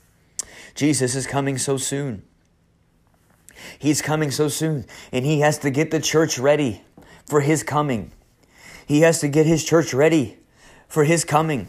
Jesus 0.74 1.14
is 1.14 1.26
coming 1.26 1.58
so 1.58 1.76
soon. 1.76 2.22
He's 3.78 4.02
coming 4.02 4.30
so 4.30 4.48
soon, 4.48 4.86
and 5.12 5.24
he 5.24 5.40
has 5.40 5.58
to 5.58 5.70
get 5.70 5.90
the 5.90 6.00
church 6.00 6.38
ready 6.38 6.82
for 7.26 7.40
his 7.40 7.62
coming. 7.62 8.12
He 8.86 9.02
has 9.02 9.20
to 9.20 9.28
get 9.28 9.46
his 9.46 9.64
church 9.64 9.94
ready 9.94 10.38
for 10.88 11.04
his 11.04 11.24
coming. 11.24 11.68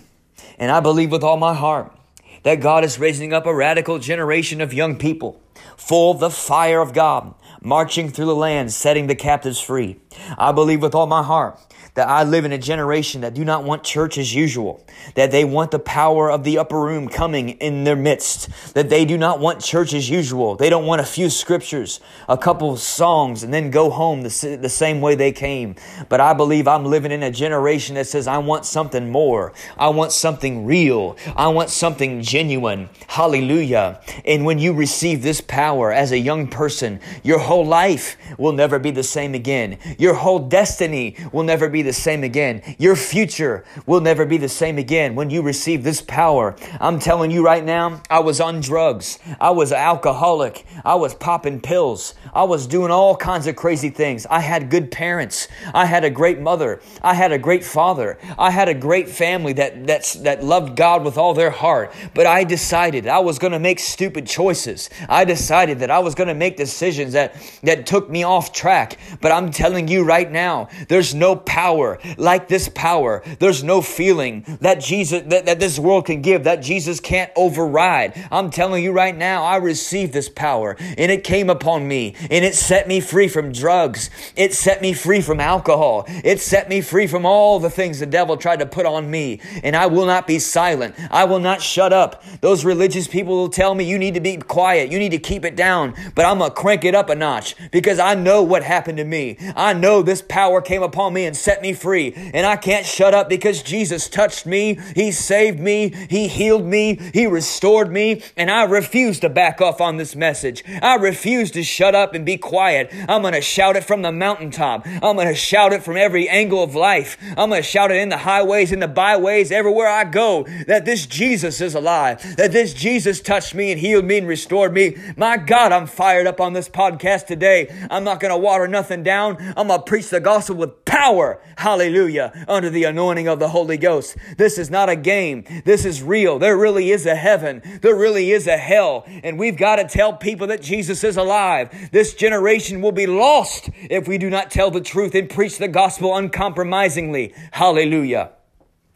And 0.58 0.72
I 0.72 0.80
believe 0.80 1.12
with 1.12 1.24
all 1.24 1.38
my 1.38 1.54
heart 1.54 1.96
that 2.44 2.62
God 2.62 2.84
is 2.84 3.00
raising 3.00 3.34
up 3.34 3.46
a 3.46 3.54
radical 3.54 4.00
generation 4.00 4.60
of 4.62 4.74
young 4.74 4.98
people 4.98 5.40
full 5.88 6.14
the 6.14 6.30
fire 6.30 6.82
of 6.82 6.94
God, 6.94 7.34
marching 7.62 8.10
through 8.10 8.26
the 8.26 8.36
land, 8.36 8.72
setting 8.72 9.08
the 9.08 9.16
captives 9.16 9.60
free. 9.60 10.00
I 10.38 10.52
believe 10.52 10.82
with 10.82 10.96
all 10.96 11.08
my 11.08 11.24
heart 11.24 11.60
that 11.96 12.10
I 12.10 12.24
live 12.24 12.44
in 12.44 12.52
a 12.52 12.58
generation 12.58 13.22
that 13.22 13.36
do 13.36 13.46
not 13.46 13.64
want 13.64 13.84
church 13.84 14.18
as 14.18 14.34
usual, 14.34 14.84
that 15.14 15.32
they 15.32 15.46
want 15.46 15.70
the 15.70 15.80
power 15.80 16.32
of 16.32 16.44
the 16.44 16.58
upper 16.58 16.82
room 16.82 17.08
coming 17.08 17.50
in 17.50 17.84
their 17.84 17.96
midst, 17.96 18.50
that 18.74 18.90
they 18.90 19.06
do 19.06 19.16
not 19.18 19.40
want 19.40 19.62
church 19.62 19.94
as 19.94 20.10
usual. 20.10 20.56
They 20.56 20.72
don't 20.72 20.88
want 20.88 21.02
a 21.02 21.06
few 21.06 21.30
scriptures, 21.30 22.00
a 22.28 22.38
couple 22.38 22.76
songs, 22.78 23.44
and 23.44 23.54
then 23.54 23.70
go 23.70 23.92
home 23.92 24.24
the, 24.24 24.58
the 24.60 24.70
same 24.70 25.02
way 25.02 25.14
they 25.14 25.32
came. 25.32 25.76
But 26.10 26.20
I 26.20 26.34
believe 26.34 26.68
I'm 26.68 26.86
living 26.86 27.12
in 27.12 27.22
a 27.22 27.30
generation 27.30 27.96
that 27.96 28.08
says, 28.08 28.28
I 28.28 28.40
want 28.40 28.66
something 28.66 29.12
more. 29.12 29.54
I 29.78 29.90
want 29.90 30.12
something 30.12 30.66
real. 30.66 31.16
I 31.36 31.50
want 31.50 31.70
something 31.70 32.24
genuine. 32.24 32.90
Hallelujah. 33.08 34.02
And 34.26 34.46
when 34.46 34.58
you 34.58 34.74
receive 34.74 35.22
this 35.22 35.42
power 35.42 35.92
as 35.92 36.12
a 36.12 36.18
young 36.18 36.48
person, 36.48 37.00
your 37.22 37.38
whole 37.38 37.66
life 37.66 38.18
will 38.40 38.54
never 38.54 38.80
be 38.80 38.90
the 38.90 39.04
same 39.04 39.36
again. 39.36 39.78
Your 40.00 40.16
whole 40.16 40.40
destiny 40.40 41.18
will 41.32 41.44
never 41.44 41.70
be 41.70 41.83
the 41.84 41.94
same 41.94 42.24
again. 42.24 42.64
Your 42.80 42.96
future 42.96 43.64
will 43.86 44.02
never 44.02 44.26
be 44.26 44.38
the 44.38 44.50
same 44.50 44.78
again 44.78 45.16
when 45.16 45.30
you 45.30 45.42
receive 45.42 45.84
this 45.84 46.02
power. 46.02 46.56
I'm 46.80 47.00
telling 47.00 47.30
you 47.30 47.46
right 47.46 47.64
now, 47.64 48.02
I 48.10 48.20
was 48.20 48.42
on 48.42 48.62
drugs. 48.62 49.20
I 49.40 49.52
was 49.52 49.72
an 49.72 49.78
alcoholic. 49.78 50.66
I 50.84 50.96
was 50.96 51.14
popping 51.14 51.62
pills. 51.62 52.16
I 52.34 52.44
was 52.44 52.68
doing 52.68 52.92
all 52.92 53.16
kinds 53.16 53.48
of 53.48 53.56
crazy 53.56 53.90
things. 53.90 54.26
I 54.30 54.40
had 54.40 54.70
good 54.70 54.92
parents. 54.92 55.48
I 55.74 55.86
had 55.86 56.04
a 56.04 56.10
great 56.10 56.40
mother. 56.40 56.82
I 57.02 57.14
had 57.14 57.32
a 57.32 57.38
great 57.38 57.64
father. 57.64 58.18
I 58.38 58.50
had 58.50 58.70
a 58.70 58.74
great 58.74 59.10
family 59.10 59.54
that, 59.54 59.86
that's, 59.86 60.14
that 60.14 60.44
loved 60.44 60.76
God 60.76 61.04
with 61.04 61.18
all 61.18 61.34
their 61.34 61.52
heart. 61.52 61.94
But 62.14 62.26
I 62.26 62.44
decided 62.44 63.08
I 63.08 63.20
was 63.20 63.40
going 63.40 63.54
to 63.54 63.60
make 63.60 63.80
stupid 63.80 64.26
choices. 64.26 64.90
I 65.10 65.26
decided 65.26 65.80
that 65.80 65.92
I 65.92 66.00
was 66.00 66.16
going 66.16 66.30
to 66.30 66.34
make 66.34 66.58
decisions 66.58 67.14
that, 67.14 67.36
that 67.64 67.86
took 67.86 68.10
me 68.10 68.24
off 68.24 68.54
track. 68.54 68.98
But 69.22 69.32
I'm 69.32 69.52
telling 69.52 69.88
you 69.88 70.04
right 70.04 70.32
now, 70.32 70.70
there's 70.88 71.14
no 71.14 71.36
power 71.36 71.73
like 72.18 72.48
this 72.48 72.70
power. 72.70 73.24
There's 73.40 73.64
no 73.64 73.82
feeling 73.82 74.46
that 74.62 74.80
Jesus, 74.82 75.24
that, 75.28 75.46
that 75.46 75.60
this 75.60 75.80
world 75.80 76.06
can 76.06 76.22
give 76.22 76.44
that 76.44 76.62
Jesus 76.62 77.00
can't 77.00 77.32
override. 77.36 78.14
I'm 78.32 78.50
telling 78.50 78.84
you 78.84 78.92
right 78.92 79.16
now, 79.16 79.44
I 79.44 79.58
received 79.58 80.14
this 80.14 80.30
power 80.30 80.76
and 80.80 81.12
it 81.12 81.24
came 81.24 81.50
upon 81.50 81.88
me 81.88 82.16
and 82.30 82.46
it 82.46 82.56
set 82.56 82.88
me 82.88 83.00
free 83.00 83.28
from 83.28 83.52
drugs. 83.52 84.10
It 84.36 84.54
set 84.54 84.82
me 84.82 84.94
free 84.94 85.22
from 85.22 85.40
alcohol. 85.40 86.06
It 86.08 86.40
set 86.40 86.70
me 86.70 86.82
free 86.82 87.08
from 87.08 87.26
all 87.26 87.60
the 87.60 87.70
things 87.70 88.00
the 88.00 88.06
devil 88.06 88.38
tried 88.38 88.60
to 88.60 88.66
put 88.66 88.86
on 88.86 89.10
me. 89.10 89.42
And 89.64 89.76
I 89.76 89.88
will 89.88 90.06
not 90.06 90.28
be 90.28 90.40
silent. 90.40 90.96
I 91.12 91.26
will 91.26 91.40
not 91.40 91.62
shut 91.62 91.94
up. 91.94 92.24
Those 92.42 92.66
religious 92.66 93.08
people 93.08 93.36
will 93.36 93.50
tell 93.50 93.74
me 93.76 93.84
you 93.86 93.98
need 93.98 94.14
to 94.14 94.22
be 94.22 94.38
quiet. 94.38 94.92
You 94.92 95.00
need 95.00 95.12
to 95.12 95.20
keep 95.20 95.46
it 95.46 95.56
down. 95.56 95.96
But 96.16 96.26
I'm 96.26 96.40
going 96.40 96.52
to 96.52 96.56
crank 96.56 96.86
it 96.86 96.96
up 96.96 97.10
a 97.10 97.16
notch 97.16 97.56
because 97.72 98.00
I 98.00 98.16
know 98.16 98.44
what 98.44 98.64
happened 98.64 98.98
to 98.98 99.04
me. 99.04 99.38
I 99.56 99.74
know 99.74 100.02
this 100.02 100.22
power 100.22 100.62
came 100.62 100.84
upon 100.84 101.14
me 101.14 101.26
and 101.26 101.36
set 101.36 101.62
me 101.64 101.74
free. 101.74 102.14
And 102.16 102.46
I 102.46 102.58
can't 102.58 102.86
shut 102.86 103.16
up 103.16 103.28
because 103.28 103.64
Jesus 103.64 104.08
touched 104.08 104.46
me. 104.46 104.78
He 104.96 105.12
saved 105.12 105.60
me. 105.60 105.90
He 106.10 106.28
healed 106.28 106.66
me. 106.66 106.98
He 107.14 107.26
restored 107.26 107.92
me. 107.92 108.22
And 108.38 108.52
I 108.52 108.66
refuse 108.66 109.20
to 109.22 109.30
back 109.30 109.62
off 109.62 109.82
on 109.82 109.98
this 109.98 110.16
message. 110.16 110.64
I 110.82 110.96
refuse 110.96 111.50
to 111.52 111.64
shut 111.64 111.96
up 111.96 112.14
and 112.14 112.26
be 112.26 112.38
quiet. 112.38 112.94
I'm 113.10 113.22
going 113.22 113.34
to 113.34 113.42
shout 113.42 113.76
it 113.76 113.84
from 113.84 114.04
the 114.04 114.12
mountaintop. 114.12 114.86
I'm 114.86 115.16
going 115.16 115.28
to 115.28 115.36
shout 115.36 115.74
it 115.74 115.84
from 115.84 115.98
every 115.98 116.30
angle 116.30 116.62
of 116.62 116.76
life. 116.76 117.18
I'm 117.38 117.50
going 117.50 117.64
to 117.64 117.68
shout 117.68 117.90
it 117.90 117.98
in 117.98 118.10
the 118.10 118.18
highways, 118.18 118.72
in 118.72 118.80
the 118.80 118.88
byways, 118.88 119.52
everywhere 119.52 119.88
I 119.88 120.04
go 120.04 120.46
that 120.68 120.86
this 120.86 121.06
Jesus 121.06 121.62
is 121.62 121.76
alive, 121.76 122.36
that 122.36 122.52
this 122.52 122.74
Jesus 122.74 123.22
touched 123.22 123.56
me 123.56 123.72
and 123.72 123.80
healed 123.80 124.06
me 124.06 124.18
and 124.18 124.28
restored 124.28 124.74
me. 124.74 124.98
My 125.16 125.38
God, 125.38 125.72
I'm 125.72 125.88
fired 125.88 126.28
up 126.28 126.42
on 126.42 126.54
this 126.54 126.68
podcast 126.68 127.28
today. 127.28 127.74
I'm 127.90 128.04
not 128.04 128.20
going 128.20 128.32
to 128.32 128.38
water 128.38 128.68
nothing 128.68 129.04
down. 129.04 129.38
I'm 129.56 129.68
going 129.68 129.80
to 129.80 129.86
preach 129.86 130.10
the 130.10 130.20
gospel 130.20 130.56
with 130.58 130.84
power. 130.86 131.40
Hallelujah. 131.58 132.46
Under 132.48 132.70
the 132.70 132.84
anointing 132.84 133.28
of 133.28 133.40
the 133.40 133.50
Holy 133.50 133.78
Ghost. 133.78 134.18
This 134.38 134.58
is 134.58 134.70
not 134.70 134.90
a 134.90 134.96
game. 134.96 135.46
This 135.66 135.86
is 135.86 136.02
real. 136.02 136.40
There 136.40 136.58
really 136.58 136.92
is 136.92 137.06
a 137.06 137.16
heaven. 137.16 137.62
There 137.82 137.96
really 137.96 138.32
is 138.32 138.48
a 138.48 138.58
hell. 138.58 139.06
And 139.24 139.38
we've 139.38 139.58
got 139.58 139.78
to 139.78 139.86
tell 139.86 140.14
people 140.14 140.48
that 140.48 140.62
Jesus 140.62 141.04
is 141.04 141.18
alive. 141.18 141.92
This 141.92 142.14
generation 142.14 142.82
will 142.82 142.92
be 142.92 143.08
lost 143.08 143.70
if 143.90 144.08
we 144.08 144.18
do 144.18 144.30
not 144.30 144.52
tell 144.52 144.72
the 144.72 144.82
truth 144.82 145.16
and 145.16 145.30
preach 145.30 145.58
the 145.58 145.68
gospel 145.68 146.16
uncompromisingly. 146.16 147.34
Hallelujah. 147.52 148.32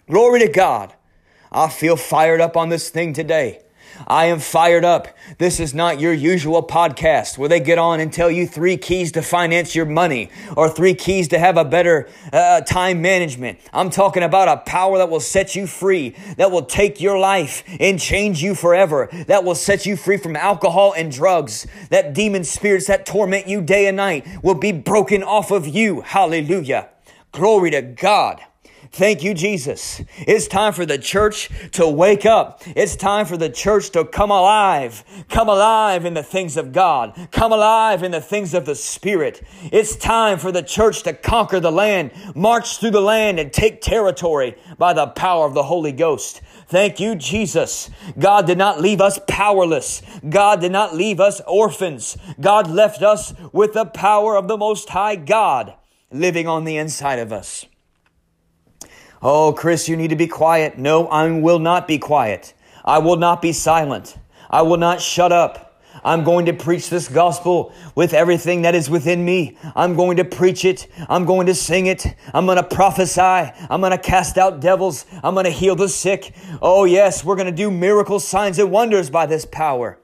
Glory 0.10 0.40
to 0.40 0.48
God. 0.48 0.94
I 1.52 1.70
feel 1.70 1.96
fired 1.96 2.42
up 2.42 2.58
on 2.58 2.70
this 2.70 2.90
thing 2.90 3.14
today. 3.14 3.62
I 4.06 4.26
am 4.26 4.40
fired 4.40 4.86
up. 4.86 5.08
This 5.38 5.60
is 5.60 5.74
not 5.74 6.00
your 6.00 6.14
usual 6.14 6.62
podcast 6.62 7.38
where 7.38 7.50
they 7.50 7.60
get 7.60 7.78
on 7.78 8.00
and 8.00 8.14
tell 8.14 8.30
you 8.30 8.46
three 8.46 8.78
keys 8.78 9.12
to 9.14 9.22
finance 9.22 9.76
your 9.76 9.86
money 9.86 10.30
or 10.56 10.70
three 10.70 10.94
keys 10.94 11.30
to 11.30 11.40
have 11.40 11.58
a 11.58 11.66
better 11.66 12.10
uh, 12.32 12.62
time 12.62 13.02
management. 13.02 13.60
I'm 13.74 13.90
talking 13.90 14.24
about 14.24 14.48
a 14.48 14.58
power 14.58 14.98
that 15.00 15.10
will 15.10 15.20
set 15.20 15.56
you 15.56 15.66
free, 15.66 16.16
that 16.38 16.52
will 16.52 16.66
take 16.66 17.02
your 17.02 17.18
life 17.18 17.64
and 17.80 18.00
change 18.00 18.44
you 18.44 18.54
forever, 18.54 19.10
that 19.28 19.44
will 19.44 19.56
set 19.56 19.86
you 19.86 19.96
free 19.98 20.18
from 20.18 20.36
alcohol 20.36 20.94
and 20.96 21.12
drugs, 21.12 21.66
that 21.90 22.14
demon 22.14 22.44
spirits 22.44 22.88
that 22.88 23.06
torment 23.06 23.48
you 23.48 23.62
day 23.62 23.88
and 23.88 23.98
night 23.98 24.28
will 24.44 24.56
be 24.56 24.72
broken 24.72 25.24
off 25.24 25.52
of 25.52 25.68
you. 25.68 26.02
Hallelujah. 26.02 26.90
Glory 27.32 27.72
to 27.72 27.82
God. 27.82 28.42
Thank 28.98 29.22
you, 29.22 29.36
Jesus. 29.36 30.02
It's 30.18 30.48
time 30.48 30.74
for 30.74 30.84
the 30.84 30.98
church 30.98 31.52
to 31.74 31.88
wake 31.88 32.26
up. 32.26 32.64
It's 32.66 32.96
time 32.96 33.28
for 33.28 33.38
the 33.38 33.48
church 33.48 33.92
to 33.92 34.04
come 34.04 34.32
alive. 34.32 35.04
Come 35.30 35.50
alive 35.50 36.04
in 36.04 36.16
the 36.16 36.24
things 36.24 36.58
of 36.58 36.74
God. 36.74 37.28
Come 37.30 37.52
alive 37.52 38.02
in 38.02 38.10
the 38.10 38.22
things 38.22 38.56
of 38.56 38.66
the 38.66 38.74
Spirit. 38.74 39.44
It's 39.72 39.96
time 39.96 40.40
for 40.40 40.52
the 40.52 40.64
church 40.64 41.04
to 41.04 41.14
conquer 41.14 41.60
the 41.60 41.72
land, 41.72 42.12
march 42.34 42.80
through 42.80 42.90
the 42.90 43.00
land, 43.00 43.40
and 43.40 43.54
take 43.54 43.82
territory 43.82 44.58
by 44.80 44.94
the 44.94 45.06
power 45.06 45.46
of 45.46 45.54
the 45.54 45.62
Holy 45.62 45.92
Ghost. 45.92 46.42
Thank 46.68 47.00
you, 47.00 47.14
Jesus. 47.14 47.92
God 48.18 48.48
did 48.48 48.58
not 48.58 48.82
leave 48.82 49.00
us 49.00 49.20
powerless. 49.28 50.02
God 50.28 50.60
did 50.60 50.72
not 50.72 50.96
leave 50.96 51.20
us 51.20 51.40
orphans. 51.46 52.18
God 52.42 52.68
left 52.68 53.04
us 53.04 53.36
with 53.54 53.74
the 53.74 53.86
power 53.86 54.36
of 54.36 54.48
the 54.48 54.58
Most 54.58 54.90
High 54.90 55.18
God 55.18 55.76
living 56.12 56.48
on 56.48 56.64
the 56.64 56.78
inside 56.78 57.20
of 57.20 57.32
us. 57.32 57.68
Oh, 59.22 59.54
Chris, 59.54 59.90
you 59.90 59.98
need 59.98 60.10
to 60.10 60.16
be 60.16 60.28
quiet. 60.28 60.78
No, 60.78 61.08
I 61.08 61.30
will 61.32 61.60
not 61.60 61.88
be 61.88 61.98
quiet. 61.98 62.54
I 62.86 63.00
will 63.00 63.18
not 63.18 63.42
be 63.42 63.52
silent. 63.52 64.18
I 64.50 64.62
will 64.62 64.78
not 64.78 65.02
shut 65.02 65.32
up. 65.32 65.82
I'm 66.04 66.24
going 66.24 66.46
to 66.46 66.54
preach 66.54 66.90
this 66.90 67.08
gospel 67.08 67.74
with 67.96 68.14
everything 68.14 68.62
that 68.62 68.76
is 68.76 68.90
within 68.90 69.26
me. 69.26 69.58
I'm 69.76 69.96
going 69.96 70.18
to 70.18 70.24
preach 70.24 70.64
it. 70.64 70.88
I'm 71.10 71.26
going 71.26 71.48
to 71.48 71.56
sing 71.56 71.88
it. 71.88 72.06
I'm 72.34 72.46
going 72.46 72.58
to 72.58 72.64
prophesy. 72.64 73.22
I'm 73.22 73.82
going 73.82 73.92
to 73.92 73.98
cast 73.98 74.38
out 74.38 74.60
devils. 74.60 75.06
I'm 75.24 75.34
going 75.34 75.46
to 75.46 75.52
heal 75.52 75.76
the 75.76 75.90
sick. 75.90 76.34
Oh, 76.62 76.86
yes, 76.86 77.24
we're 77.26 77.36
going 77.36 77.48
to 77.48 77.52
do 77.52 77.72
miracles, 77.72 78.28
signs, 78.28 78.60
and 78.60 78.72
wonders 78.72 79.10
by 79.10 79.26
this 79.26 79.46
power. 79.46 80.00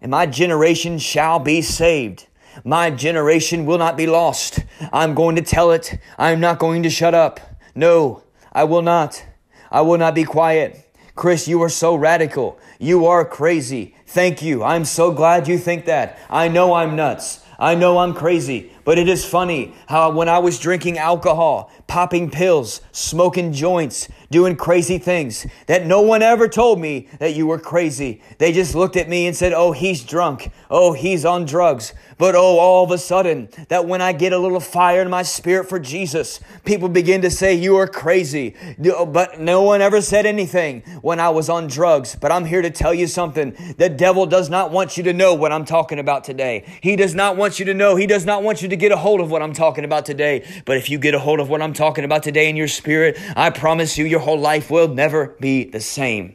And 0.00 0.10
my 0.10 0.26
generation 0.26 0.98
shall 0.98 1.38
be 1.38 1.60
saved. 1.60 2.26
My 2.64 2.90
generation 2.90 3.66
will 3.66 3.78
not 3.78 3.96
be 3.96 4.06
lost. 4.06 4.60
I'm 4.92 5.14
going 5.14 5.36
to 5.36 5.42
tell 5.42 5.70
it. 5.70 5.98
I'm 6.18 6.40
not 6.40 6.58
going 6.58 6.82
to 6.82 6.90
shut 6.90 7.14
up. 7.14 7.49
No, 7.80 8.24
I 8.52 8.64
will 8.64 8.82
not. 8.82 9.24
I 9.70 9.80
will 9.80 9.96
not 9.96 10.14
be 10.14 10.24
quiet. 10.24 10.86
Chris, 11.14 11.48
you 11.48 11.62
are 11.62 11.70
so 11.70 11.94
radical. 11.94 12.58
You 12.78 13.06
are 13.06 13.24
crazy. 13.24 13.94
Thank 14.06 14.42
you. 14.42 14.62
I'm 14.62 14.84
so 14.84 15.12
glad 15.12 15.48
you 15.48 15.56
think 15.56 15.86
that. 15.86 16.18
I 16.28 16.48
know 16.48 16.74
I'm 16.74 16.94
nuts. 16.94 17.42
I 17.58 17.74
know 17.74 17.96
I'm 18.00 18.12
crazy, 18.12 18.70
but 18.90 18.98
it 18.98 19.08
is 19.08 19.24
funny 19.24 19.72
how 19.86 20.10
when 20.10 20.28
I 20.28 20.40
was 20.40 20.58
drinking 20.58 20.98
alcohol, 20.98 21.70
popping 21.86 22.28
pills, 22.28 22.80
smoking 22.90 23.52
joints, 23.52 24.08
doing 24.32 24.56
crazy 24.56 24.98
things, 24.98 25.46
that 25.66 25.86
no 25.86 26.00
one 26.00 26.22
ever 26.22 26.48
told 26.48 26.80
me 26.80 27.06
that 27.20 27.36
you 27.36 27.46
were 27.46 27.60
crazy. 27.60 28.20
They 28.38 28.50
just 28.50 28.74
looked 28.74 28.96
at 28.96 29.08
me 29.08 29.28
and 29.28 29.36
said, 29.36 29.52
Oh, 29.52 29.70
he's 29.70 30.02
drunk. 30.02 30.50
Oh, 30.68 30.92
he's 30.92 31.24
on 31.24 31.44
drugs. 31.44 31.92
But 32.18 32.34
oh, 32.34 32.58
all 32.58 32.84
of 32.84 32.90
a 32.90 32.98
sudden, 32.98 33.48
that 33.68 33.86
when 33.86 34.00
I 34.02 34.12
get 34.12 34.32
a 34.32 34.38
little 34.38 34.60
fire 34.60 35.00
in 35.00 35.08
my 35.08 35.22
spirit 35.22 35.68
for 35.68 35.78
Jesus, 35.78 36.38
people 36.64 36.88
begin 36.88 37.22
to 37.22 37.30
say, 37.30 37.54
You 37.54 37.76
are 37.76 37.86
crazy. 37.86 38.56
But 38.78 39.40
no 39.40 39.62
one 39.62 39.80
ever 39.80 40.00
said 40.00 40.26
anything 40.26 40.82
when 41.00 41.18
I 41.18 41.30
was 41.30 41.48
on 41.48 41.66
drugs. 41.66 42.16
But 42.20 42.30
I'm 42.30 42.44
here 42.44 42.60
to 42.60 42.70
tell 42.70 42.92
you 42.92 43.06
something. 43.06 43.56
The 43.78 43.88
devil 43.88 44.26
does 44.26 44.50
not 44.50 44.70
want 44.70 44.96
you 44.96 45.04
to 45.04 45.12
know 45.12 45.32
what 45.32 45.50
I'm 45.50 45.64
talking 45.64 45.98
about 45.98 46.24
today. 46.24 46.64
He 46.82 46.94
does 46.94 47.14
not 47.14 47.36
want 47.36 47.58
you 47.58 47.64
to 47.66 47.74
know. 47.74 47.96
He 47.96 48.06
does 48.06 48.26
not 48.26 48.42
want 48.42 48.62
you 48.62 48.68
to 48.68 48.76
get 48.80 48.90
a 48.90 48.96
hold 48.96 49.20
of 49.20 49.30
what 49.30 49.42
I'm 49.42 49.52
talking 49.52 49.84
about 49.84 50.06
today. 50.06 50.44
But 50.64 50.76
if 50.76 50.90
you 50.90 50.98
get 50.98 51.14
a 51.14 51.18
hold 51.18 51.38
of 51.38 51.48
what 51.48 51.62
I'm 51.62 51.72
talking 51.72 52.04
about 52.04 52.24
today 52.24 52.48
in 52.48 52.56
your 52.56 52.68
spirit, 52.68 53.16
I 53.36 53.50
promise 53.50 53.96
you, 53.96 54.04
your 54.04 54.20
whole 54.20 54.38
life 54.38 54.70
will 54.70 54.88
never 54.88 55.36
be 55.40 55.64
the 55.64 55.80
same. 55.80 56.34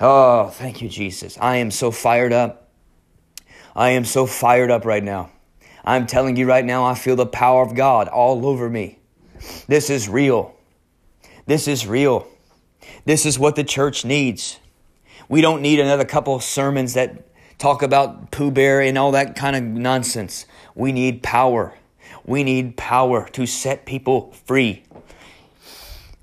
Oh, 0.00 0.48
thank 0.48 0.82
you, 0.82 0.88
Jesus. 0.88 1.38
I 1.40 1.56
am 1.56 1.70
so 1.70 1.92
fired 1.92 2.32
up. 2.32 2.70
I 3.76 3.90
am 3.90 4.04
so 4.04 4.26
fired 4.26 4.70
up 4.70 4.84
right 4.84 5.04
now. 5.04 5.30
I'm 5.84 6.06
telling 6.06 6.36
you 6.36 6.46
right 6.46 6.64
now, 6.64 6.84
I 6.84 6.94
feel 6.94 7.16
the 7.16 7.26
power 7.26 7.62
of 7.62 7.74
God 7.74 8.08
all 8.08 8.46
over 8.46 8.68
me. 8.68 8.98
This 9.68 9.90
is 9.90 10.08
real. 10.08 10.54
This 11.46 11.68
is 11.68 11.86
real. 11.86 12.26
This 13.04 13.26
is 13.26 13.38
what 13.38 13.56
the 13.56 13.64
church 13.64 14.04
needs. 14.04 14.58
We 15.28 15.40
don't 15.40 15.62
need 15.62 15.80
another 15.80 16.04
couple 16.04 16.34
of 16.34 16.42
sermons 16.42 16.94
that 16.94 17.28
talk 17.58 17.82
about 17.82 18.30
Pooh 18.30 18.50
Bear 18.50 18.80
and 18.80 18.98
all 18.98 19.12
that 19.12 19.36
kind 19.36 19.56
of 19.56 19.62
nonsense. 19.62 20.46
We 20.74 20.92
need 20.92 21.22
power. 21.22 21.74
We 22.24 22.44
need 22.44 22.76
power 22.76 23.28
to 23.30 23.46
set 23.46 23.86
people 23.86 24.32
free. 24.44 24.84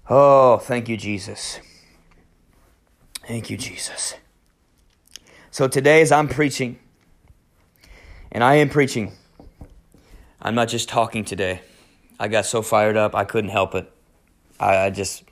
Oh, 0.09 0.57
thank 0.57 0.89
you, 0.89 0.97
Jesus. 0.97 1.59
Thank 3.27 3.49
you, 3.49 3.57
Jesus. 3.57 4.15
So 5.51 5.67
today, 5.67 6.01
as 6.01 6.11
I'm 6.11 6.27
preaching, 6.27 6.79
and 8.31 8.43
I 8.43 8.55
am 8.55 8.69
preaching. 8.69 9.13
I'm 10.41 10.55
not 10.55 10.67
just 10.67 10.87
talking 10.89 11.25
today. 11.25 11.61
I 12.19 12.27
got 12.27 12.45
so 12.45 12.61
fired 12.61 12.97
up, 12.97 13.15
I 13.15 13.25
couldn't 13.25 13.49
help 13.49 13.75
it. 13.75 13.91
I, 14.59 14.77
I 14.85 14.89
just, 14.89 15.23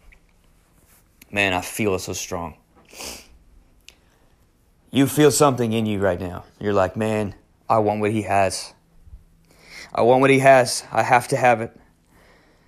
man, 1.31 1.53
I 1.53 1.61
feel 1.61 1.95
it 1.95 1.99
so 1.99 2.13
strong. 2.13 2.55
You 4.89 5.05
feel 5.05 5.31
something 5.31 5.73
in 5.73 5.85
you 5.85 5.99
right 5.99 6.19
now. 6.19 6.45
You're 6.59 6.73
like, 6.73 6.95
man, 6.95 7.35
I 7.69 7.79
want 7.79 7.99
what 7.99 8.11
he 8.11 8.23
has. 8.23 8.73
I 9.97 10.01
want 10.01 10.21
what 10.21 10.29
he 10.29 10.37
has. 10.39 10.83
I 10.91 11.01
have 11.01 11.27
to 11.29 11.35
have 11.35 11.59
it. 11.59 11.75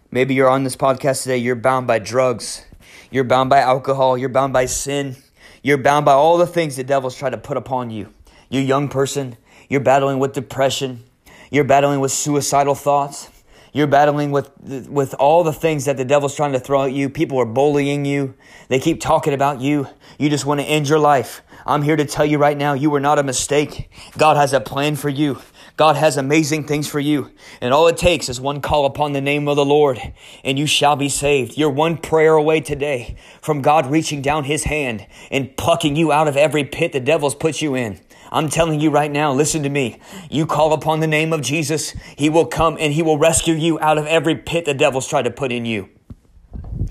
Maybe 0.09 0.33
you're 0.33 0.49
on 0.49 0.63
this 0.63 0.75
podcast 0.75 1.21
today, 1.21 1.37
you're 1.37 1.55
bound 1.55 1.85
by 1.85 1.99
drugs, 1.99 2.65
you're 3.11 3.23
bound 3.23 3.51
by 3.51 3.59
alcohol, 3.59 4.17
you're 4.17 4.29
bound 4.29 4.51
by 4.51 4.65
sin, 4.65 5.15
you're 5.61 5.77
bound 5.77 6.05
by 6.05 6.13
all 6.13 6.39
the 6.39 6.47
things 6.47 6.75
the 6.75 6.83
devil's 6.83 7.15
trying 7.15 7.33
to 7.33 7.37
put 7.37 7.55
upon 7.55 7.91
you. 7.91 8.11
You're 8.49 8.63
young 8.63 8.89
person, 8.89 9.37
you're 9.69 9.79
battling 9.79 10.17
with 10.17 10.33
depression, 10.33 11.03
you're 11.51 11.65
battling 11.65 11.99
with 11.99 12.11
suicidal 12.11 12.73
thoughts. 12.73 13.29
You're 13.71 13.85
battling 13.85 14.31
with 14.31 14.49
with 14.89 15.13
all 15.19 15.43
the 15.43 15.53
things 15.53 15.85
that 15.85 15.95
the 15.95 16.03
devil's 16.03 16.35
trying 16.35 16.53
to 16.53 16.59
throw 16.59 16.85
at 16.85 16.91
you. 16.91 17.07
People 17.07 17.37
are 17.37 17.45
bullying 17.45 18.03
you. 18.03 18.33
They 18.67 18.79
keep 18.79 18.99
talking 18.99 19.31
about 19.31 19.61
you. 19.61 19.87
You 20.17 20.27
just 20.27 20.43
want 20.43 20.59
to 20.59 20.65
end 20.65 20.89
your 20.89 20.97
life. 20.97 21.43
I'm 21.67 21.83
here 21.83 21.95
to 21.95 22.05
tell 22.05 22.25
you 22.25 22.39
right 22.39 22.57
now, 22.57 22.73
you 22.73 22.91
are 22.95 22.99
not 22.99 23.19
a 23.19 23.23
mistake. 23.23 23.91
God 24.17 24.37
has 24.37 24.53
a 24.53 24.59
plan 24.59 24.95
for 24.95 25.09
you. 25.09 25.39
God 25.79 25.95
has 25.95 26.17
amazing 26.17 26.65
things 26.65 26.89
for 26.89 26.99
you. 26.99 27.31
And 27.61 27.73
all 27.73 27.87
it 27.87 27.95
takes 27.95 28.27
is 28.27 28.41
one 28.41 28.59
call 28.59 28.85
upon 28.85 29.13
the 29.13 29.21
name 29.21 29.47
of 29.47 29.55
the 29.55 29.63
Lord, 29.63 29.97
and 30.43 30.59
you 30.59 30.67
shall 30.67 30.97
be 30.97 31.07
saved. 31.07 31.57
You're 31.57 31.69
one 31.69 31.95
prayer 31.95 32.33
away 32.33 32.59
today 32.59 33.15
from 33.41 33.61
God 33.61 33.89
reaching 33.89 34.21
down 34.21 34.43
his 34.43 34.65
hand 34.65 35.07
and 35.31 35.55
plucking 35.55 35.95
you 35.95 36.11
out 36.11 36.27
of 36.27 36.35
every 36.35 36.65
pit 36.65 36.91
the 36.91 36.99
devil's 36.99 37.33
put 37.33 37.61
you 37.61 37.75
in. 37.75 37.97
I'm 38.29 38.49
telling 38.49 38.81
you 38.81 38.89
right 38.89 39.09
now, 39.09 39.31
listen 39.31 39.63
to 39.63 39.69
me. 39.69 40.01
You 40.29 40.45
call 40.45 40.73
upon 40.73 40.99
the 40.99 41.07
name 41.07 41.31
of 41.31 41.39
Jesus, 41.39 41.91
He 42.17 42.27
will 42.27 42.47
come 42.47 42.75
and 42.77 42.91
He 42.91 43.01
will 43.01 43.17
rescue 43.17 43.53
you 43.53 43.79
out 43.79 43.97
of 43.97 44.05
every 44.05 44.35
pit 44.35 44.65
the 44.65 44.73
devil's 44.73 45.07
tried 45.07 45.23
to 45.23 45.31
put 45.31 45.49
in 45.49 45.65
you. 45.65 45.87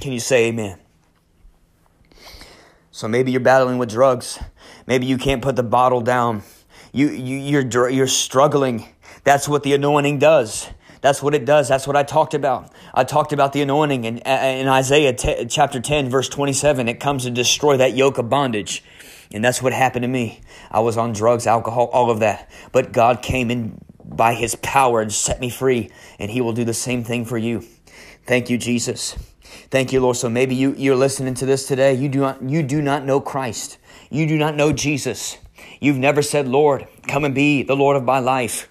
Can 0.01 0.12
you 0.12 0.20
say 0.20 0.46
amen? 0.46 0.79
So 2.90 3.07
maybe 3.07 3.33
you're 3.33 3.40
battling 3.42 3.77
with 3.77 3.90
drugs. 3.90 4.38
Maybe 4.87 5.05
you 5.05 5.18
can't 5.18 5.42
put 5.42 5.57
the 5.57 5.62
bottle 5.62 6.01
down. 6.01 6.42
You, 6.92 7.09
you, 7.09 7.61
you're, 7.62 7.88
you're 7.88 8.07
struggling. 8.07 8.88
That's 9.24 9.48
what 9.48 9.62
the 9.62 9.74
anointing 9.74 10.18
does. 10.18 10.68
That's 11.01 11.22
what 11.22 11.35
it 11.35 11.44
does. 11.44 11.68
That's 11.68 11.87
what 11.87 11.96
I 11.96 12.03
talked 12.03 12.35
about. 12.35 12.72
I 12.92 13.05
talked 13.05 13.33
about 13.33 13.53
the 13.53 13.62
anointing 13.62 14.05
in, 14.05 14.18
in 14.18 14.68
Isaiah 14.68 15.12
t- 15.12 15.46
chapter 15.46 15.81
10, 15.81 16.11
verse 16.11 16.29
27. 16.29 16.88
It 16.88 16.98
comes 16.98 17.24
to 17.24 17.31
destroy 17.31 17.77
that 17.77 17.94
yoke 17.94 18.18
of 18.18 18.29
bondage. 18.29 18.83
And 19.33 19.44
that's 19.44 19.62
what 19.62 19.72
happened 19.72 20.03
to 20.03 20.09
me. 20.09 20.40
I 20.70 20.81
was 20.81 20.96
on 20.96 21.12
drugs, 21.12 21.46
alcohol, 21.46 21.87
all 21.92 22.11
of 22.11 22.20
that. 22.20 22.51
But 22.72 22.92
God 22.92 23.22
came 23.22 23.51
in 23.51 23.79
by 24.03 24.35
his 24.35 24.55
power 24.57 25.01
and 25.01 25.12
set 25.12 25.38
me 25.38 25.51
free. 25.51 25.90
And 26.18 26.31
he 26.31 26.40
will 26.40 26.53
do 26.53 26.64
the 26.64 26.74
same 26.74 27.05
thing 27.05 27.24
for 27.24 27.38
you. 27.38 27.64
Thank 28.27 28.51
you, 28.51 28.59
Jesus. 28.59 29.12
Thank 29.70 29.92
you, 29.92 30.01
Lord. 30.01 30.16
So 30.16 30.29
maybe 30.29 30.55
you, 30.55 30.74
you're 30.77 30.96
listening 30.96 31.35
to 31.35 31.46
this 31.46 31.66
today. 31.66 31.94
You 31.94 32.09
do 32.09 32.20
not, 32.20 32.42
you 32.42 32.62
do 32.62 32.83
not 32.83 33.05
know 33.05 33.20
Christ. 33.20 33.79
You 34.11 34.27
do 34.27 34.38
not 34.38 34.57
know 34.57 34.72
Jesus. 34.72 35.38
You've 35.81 35.99
never 35.99 36.23
said, 36.23 36.49
Lord, 36.49 36.87
come 37.07 37.25
and 37.25 37.35
be 37.35 37.62
the 37.62 37.77
Lord 37.77 37.97
of 37.97 38.05
my 38.05 38.19
life. 38.19 38.69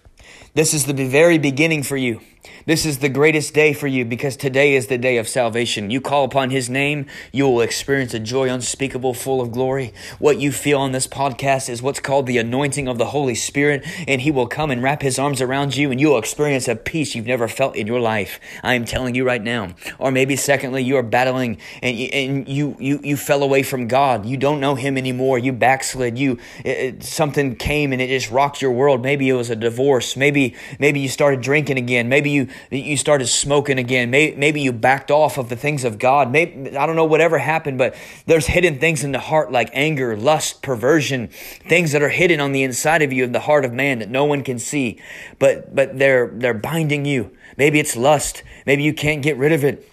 This 0.53 0.73
is 0.73 0.85
the 0.85 0.93
very 0.93 1.37
beginning 1.37 1.83
for 1.83 1.97
you. 1.97 2.21
This 2.67 2.85
is 2.85 2.97
the 2.97 3.07
greatest 3.07 3.53
day 3.53 3.71
for 3.71 3.87
you 3.87 4.03
because 4.03 4.35
today 4.35 4.75
is 4.75 4.87
the 4.87 4.97
day 4.97 5.15
of 5.15 5.29
salvation. 5.29 5.89
You 5.89 6.01
call 6.01 6.25
upon 6.25 6.49
His 6.49 6.69
name, 6.69 7.05
you 7.31 7.47
will 7.47 7.61
experience 7.61 8.13
a 8.13 8.19
joy 8.19 8.49
unspeakable, 8.49 9.13
full 9.13 9.39
of 9.39 9.53
glory. 9.53 9.93
What 10.19 10.41
you 10.41 10.51
feel 10.51 10.79
on 10.79 10.91
this 10.91 11.07
podcast 11.07 11.69
is 11.69 11.81
what's 11.81 12.01
called 12.01 12.25
the 12.25 12.37
anointing 12.37 12.89
of 12.89 12.97
the 12.97 13.05
Holy 13.05 13.35
Spirit, 13.35 13.85
and 14.05 14.19
He 14.19 14.31
will 14.31 14.47
come 14.47 14.69
and 14.69 14.83
wrap 14.83 15.01
His 15.01 15.17
arms 15.17 15.39
around 15.39 15.77
you, 15.77 15.91
and 15.91 16.01
you 16.01 16.09
will 16.09 16.17
experience 16.17 16.67
a 16.67 16.75
peace 16.75 17.15
you've 17.15 17.25
never 17.25 17.47
felt 17.47 17.77
in 17.77 17.87
your 17.87 18.01
life. 18.01 18.37
I 18.61 18.73
am 18.73 18.83
telling 18.83 19.15
you 19.15 19.23
right 19.25 19.41
now. 19.41 19.73
Or 19.97 20.11
maybe, 20.11 20.35
secondly, 20.35 20.83
you 20.83 20.97
are 20.97 21.03
battling 21.03 21.59
and, 21.81 21.97
and 21.97 22.49
you, 22.49 22.75
you, 22.81 22.99
you 23.01 23.15
fell 23.15 23.43
away 23.43 23.63
from 23.63 23.87
God. 23.87 24.25
You 24.25 24.35
don't 24.35 24.59
know 24.59 24.75
Him 24.75 24.97
anymore. 24.97 25.39
You 25.39 25.53
backslid. 25.53 26.19
You 26.19 26.37
it, 26.65 27.01
something 27.01 27.55
came 27.55 27.93
and 27.93 28.01
it 28.01 28.09
just 28.09 28.29
rocked 28.29 28.61
your 28.61 28.73
world. 28.73 29.01
Maybe 29.01 29.29
it 29.29 29.35
was 29.35 29.49
a 29.49 29.55
divorce. 29.55 30.17
Maybe 30.17 30.53
maybe 30.79 30.99
you 30.99 31.07
started 31.07 31.39
drinking 31.39 31.77
again. 31.77 32.09
Maybe 32.09 32.31
you 32.31 32.49
you 32.71 32.97
started 32.97 33.27
smoking 33.27 33.77
again. 33.79 34.09
Maybe, 34.09 34.61
you 34.61 34.71
backed 34.71 35.11
off 35.11 35.37
of 35.37 35.49
the 35.49 35.55
things 35.55 35.83
of 35.83 35.99
God. 35.99 36.31
Maybe, 36.31 36.75
I 36.75 36.85
don't 36.85 36.95
know 36.95 37.05
whatever 37.05 37.37
happened, 37.37 37.77
but 37.77 37.95
there's 38.25 38.47
hidden 38.47 38.79
things 38.79 39.03
in 39.03 39.11
the 39.11 39.19
heart 39.19 39.51
like 39.51 39.69
anger, 39.73 40.17
lust, 40.17 40.61
perversion, 40.61 41.27
things 41.27 41.91
that 41.91 42.01
are 42.01 42.09
hidden 42.09 42.39
on 42.39 42.51
the 42.51 42.63
inside 42.63 43.01
of 43.01 43.13
you 43.13 43.23
in 43.23 43.31
the 43.31 43.41
heart 43.41 43.65
of 43.65 43.73
man 43.73 43.99
that 43.99 44.09
no 44.09 44.25
one 44.25 44.43
can 44.43 44.59
see, 44.59 44.99
but, 45.39 45.75
but 45.75 45.97
they're, 45.97 46.27
they're 46.33 46.53
binding 46.53 47.05
you. 47.05 47.35
Maybe 47.57 47.79
it's 47.79 47.95
lust. 47.95 48.43
Maybe 48.65 48.83
you 48.83 48.93
can't 48.93 49.21
get 49.21 49.37
rid 49.37 49.51
of 49.51 49.63
it. 49.63 49.89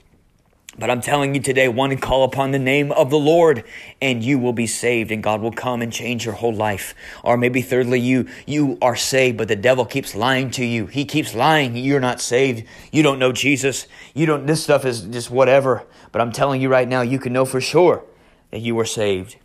But 0.76 0.90
I'm 0.90 1.00
telling 1.00 1.34
you 1.34 1.40
today, 1.40 1.68
one, 1.68 1.96
call 1.98 2.24
upon 2.24 2.50
the 2.50 2.58
name 2.58 2.90
of 2.92 3.10
the 3.10 3.18
Lord 3.18 3.64
and 4.02 4.24
you 4.24 4.38
will 4.38 4.52
be 4.52 4.66
saved 4.66 5.12
and 5.12 5.22
God 5.22 5.40
will 5.40 5.52
come 5.52 5.82
and 5.82 5.92
change 5.92 6.24
your 6.24 6.34
whole 6.34 6.52
life. 6.52 6.94
Or 7.22 7.36
maybe 7.36 7.62
thirdly, 7.62 8.00
you, 8.00 8.26
you 8.44 8.76
are 8.82 8.96
saved, 8.96 9.36
but 9.38 9.46
the 9.46 9.56
devil 9.56 9.84
keeps 9.84 10.14
lying 10.14 10.50
to 10.52 10.64
you. 10.64 10.86
He 10.86 11.04
keeps 11.04 11.34
lying. 11.34 11.76
You're 11.76 12.00
not 12.00 12.20
saved. 12.20 12.64
You 12.90 13.04
don't 13.04 13.20
know 13.20 13.30
Jesus. 13.30 13.86
You 14.14 14.26
don't, 14.26 14.46
this 14.46 14.64
stuff 14.64 14.84
is 14.84 15.02
just 15.02 15.30
whatever. 15.30 15.84
But 16.10 16.20
I'm 16.20 16.32
telling 16.32 16.60
you 16.60 16.68
right 16.68 16.88
now, 16.88 17.02
you 17.02 17.20
can 17.20 17.32
know 17.32 17.44
for 17.44 17.60
sure 17.60 18.04
that 18.50 18.58
you 18.58 18.78
are 18.80 18.84
saved. 18.84 19.36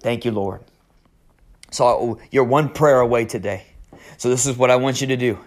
Thank 0.00 0.24
you, 0.24 0.30
Lord. 0.30 0.62
So 1.70 2.18
you're 2.30 2.44
one 2.44 2.70
prayer 2.70 3.00
away 3.00 3.26
today. 3.26 3.66
So 4.16 4.30
this 4.30 4.46
is 4.46 4.56
what 4.56 4.70
I 4.70 4.76
want 4.76 5.00
you 5.02 5.06
to 5.08 5.16
do. 5.16 5.38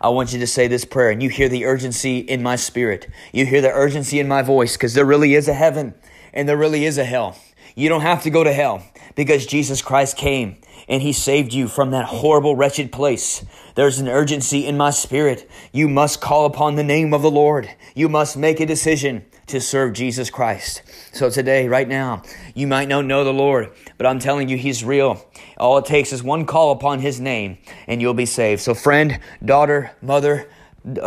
I 0.00 0.08
want 0.08 0.32
you 0.32 0.38
to 0.40 0.46
say 0.46 0.68
this 0.68 0.84
prayer 0.84 1.10
and 1.10 1.22
you 1.22 1.28
hear 1.28 1.48
the 1.48 1.64
urgency 1.64 2.18
in 2.18 2.42
my 2.42 2.56
spirit. 2.56 3.08
You 3.32 3.46
hear 3.46 3.60
the 3.60 3.72
urgency 3.72 4.20
in 4.20 4.28
my 4.28 4.42
voice 4.42 4.76
because 4.76 4.94
there 4.94 5.04
really 5.04 5.34
is 5.34 5.48
a 5.48 5.54
heaven 5.54 5.94
and 6.32 6.48
there 6.48 6.56
really 6.56 6.84
is 6.84 6.98
a 6.98 7.04
hell. 7.04 7.38
You 7.74 7.88
don't 7.88 8.02
have 8.02 8.22
to 8.22 8.30
go 8.30 8.44
to 8.44 8.52
hell 8.52 8.82
because 9.14 9.46
Jesus 9.46 9.82
Christ 9.82 10.16
came 10.16 10.56
and 10.88 11.02
he 11.02 11.12
saved 11.12 11.52
you 11.52 11.68
from 11.68 11.90
that 11.90 12.06
horrible, 12.06 12.56
wretched 12.56 12.92
place. 12.92 13.44
There's 13.74 13.98
an 13.98 14.08
urgency 14.08 14.66
in 14.66 14.76
my 14.76 14.90
spirit. 14.90 15.50
You 15.72 15.88
must 15.88 16.20
call 16.20 16.46
upon 16.46 16.76
the 16.76 16.84
name 16.84 17.12
of 17.12 17.22
the 17.22 17.30
Lord. 17.30 17.70
You 17.94 18.08
must 18.08 18.36
make 18.36 18.60
a 18.60 18.66
decision 18.66 19.24
to 19.48 19.60
serve 19.60 19.92
Jesus 19.92 20.30
Christ. 20.30 20.82
So 21.12 21.30
today, 21.30 21.68
right 21.68 21.88
now, 21.88 22.22
you 22.54 22.66
might 22.66 22.88
not 22.88 23.04
know 23.04 23.24
the 23.24 23.32
Lord, 23.32 23.72
but 23.96 24.06
I'm 24.06 24.18
telling 24.18 24.48
you, 24.48 24.56
He's 24.56 24.84
real. 24.84 25.25
All 25.56 25.78
it 25.78 25.84
takes 25.84 26.12
is 26.12 26.22
one 26.22 26.46
call 26.46 26.72
upon 26.72 27.00
His 27.00 27.20
name, 27.20 27.58
and 27.86 28.00
you'll 28.00 28.14
be 28.14 28.26
saved. 28.26 28.60
So, 28.62 28.74
friend, 28.74 29.20
daughter, 29.44 29.92
mother, 30.02 30.48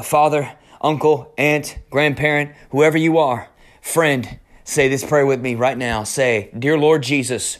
father, 0.03 0.53
uncle, 0.81 1.33
aunt, 1.37 1.77
grandparent, 1.89 2.51
whoever 2.71 2.97
you 2.97 3.17
are, 3.17 3.49
friend, 3.81 4.39
say 4.63 4.87
this 4.87 5.03
prayer 5.03 5.25
with 5.25 5.41
me 5.41 5.55
right 5.55 5.77
now. 5.77 6.03
Say, 6.03 6.49
Dear 6.57 6.77
Lord 6.77 7.03
Jesus, 7.03 7.59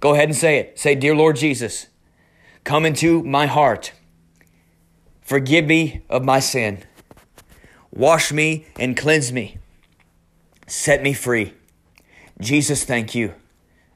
go 0.00 0.14
ahead 0.14 0.28
and 0.28 0.36
say 0.36 0.58
it. 0.58 0.78
Say, 0.78 0.94
Dear 0.94 1.14
Lord 1.14 1.36
Jesus, 1.36 1.86
come 2.64 2.84
into 2.84 3.22
my 3.22 3.46
heart. 3.46 3.92
Forgive 5.20 5.66
me 5.66 6.02
of 6.10 6.24
my 6.24 6.40
sin. 6.40 6.82
Wash 7.92 8.32
me 8.32 8.66
and 8.76 8.96
cleanse 8.96 9.32
me 9.32 9.58
set 10.72 11.02
me 11.02 11.12
free. 11.12 11.52
Jesus, 12.40 12.84
thank 12.84 13.14
you 13.14 13.34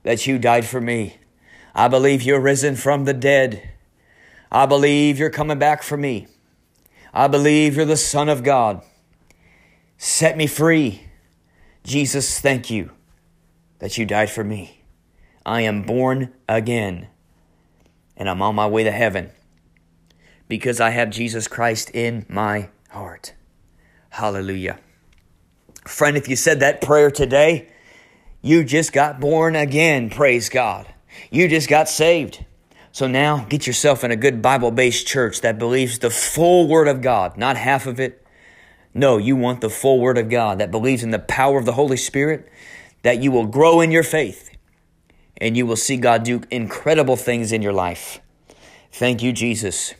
that 0.03 0.27
you 0.27 0.39
died 0.39 0.67
for 0.67 0.81
me. 0.81 1.17
I 1.79 1.89
believe 1.89 2.23
you're 2.23 2.41
risen 2.41 2.75
from 2.75 3.05
the 3.05 3.13
dead. 3.13 3.71
I 4.51 4.65
believe 4.65 5.19
you're 5.19 5.29
coming 5.29 5.59
back 5.59 5.83
for 5.83 5.99
me. 5.99 6.27
I 7.13 7.29
believe 7.29 7.77
you're 7.77 7.85
the 7.85 7.99
Son 7.99 8.31
of 8.31 8.43
God. 8.43 8.81
Set 9.99 10.39
me 10.39 10.47
free. 10.47 11.03
Jesus, 11.85 12.41
thank 12.41 12.71
you 12.71 12.93
that 13.79 13.99
you 13.99 14.07
died 14.07 14.31
for 14.31 14.43
me. 14.43 14.85
I 15.45 15.61
am 15.61 15.83
born 15.83 16.33
again 16.49 17.09
and 18.17 18.31
I'm 18.31 18.41
on 18.41 18.55
my 18.55 18.67
way 18.67 18.83
to 18.83 18.91
heaven 18.91 19.31
because 20.49 20.81
I 20.81 20.91
have 20.91 21.11
Jesus 21.11 21.47
Christ 21.47 21.91
in 21.91 22.25
my 22.27 22.71
heart. 22.89 23.35
Hallelujah. 24.09 24.79
Friend, 25.85 26.17
if 26.17 26.27
you 26.27 26.37
said 26.37 26.61
that 26.61 26.81
prayer 26.81 27.11
today, 27.11 27.69
you 28.41 28.65
just 28.65 28.95
got 28.95 29.21
born 29.21 29.55
again. 29.55 30.09
Praise 30.09 30.49
God. 30.49 30.87
You 31.31 31.49
just 31.49 31.69
got 31.69 31.89
saved. 31.89 32.45
So 32.93 33.07
now 33.07 33.45
get 33.49 33.67
yourself 33.67 34.05
in 34.05 34.11
a 34.11 34.17
good 34.17 34.41
Bible 34.41 34.71
based 34.71 35.07
church 35.07 35.43
that 35.43 35.59
believes 35.59 35.99
the 35.99 36.11
full 36.11 36.67
Word 36.67 36.89
of 36.89 37.03
God, 37.03 37.37
not 37.37 37.57
half 37.57 37.87
of 37.87 38.01
it. 38.01 38.25
No, 38.95 39.19
you 39.19 39.37
want 39.37 39.61
the 39.61 39.69
full 39.69 40.01
Word 40.01 40.17
of 40.17 40.31
God 40.31 40.59
that 40.59 40.71
believes 40.71 41.03
in 41.03 41.11
the 41.11 41.19
power 41.19 41.59
of 41.59 41.67
the 41.67 41.73
Holy 41.73 41.99
Spirit, 41.99 42.49
that 43.03 43.23
you 43.23 43.31
will 43.31 43.47
grow 43.47 43.81
in 43.81 43.91
your 43.91 44.03
faith 44.03 44.51
and 45.39 45.57
you 45.57 45.67
will 45.67 45.77
see 45.77 45.97
God 45.97 46.23
do 46.25 46.41
incredible 46.51 47.17
things 47.17 47.53
in 47.53 47.63
your 47.63 47.73
life. 47.73 48.21
Thank 48.93 49.23
you, 49.23 49.33
Jesus. 49.33 49.95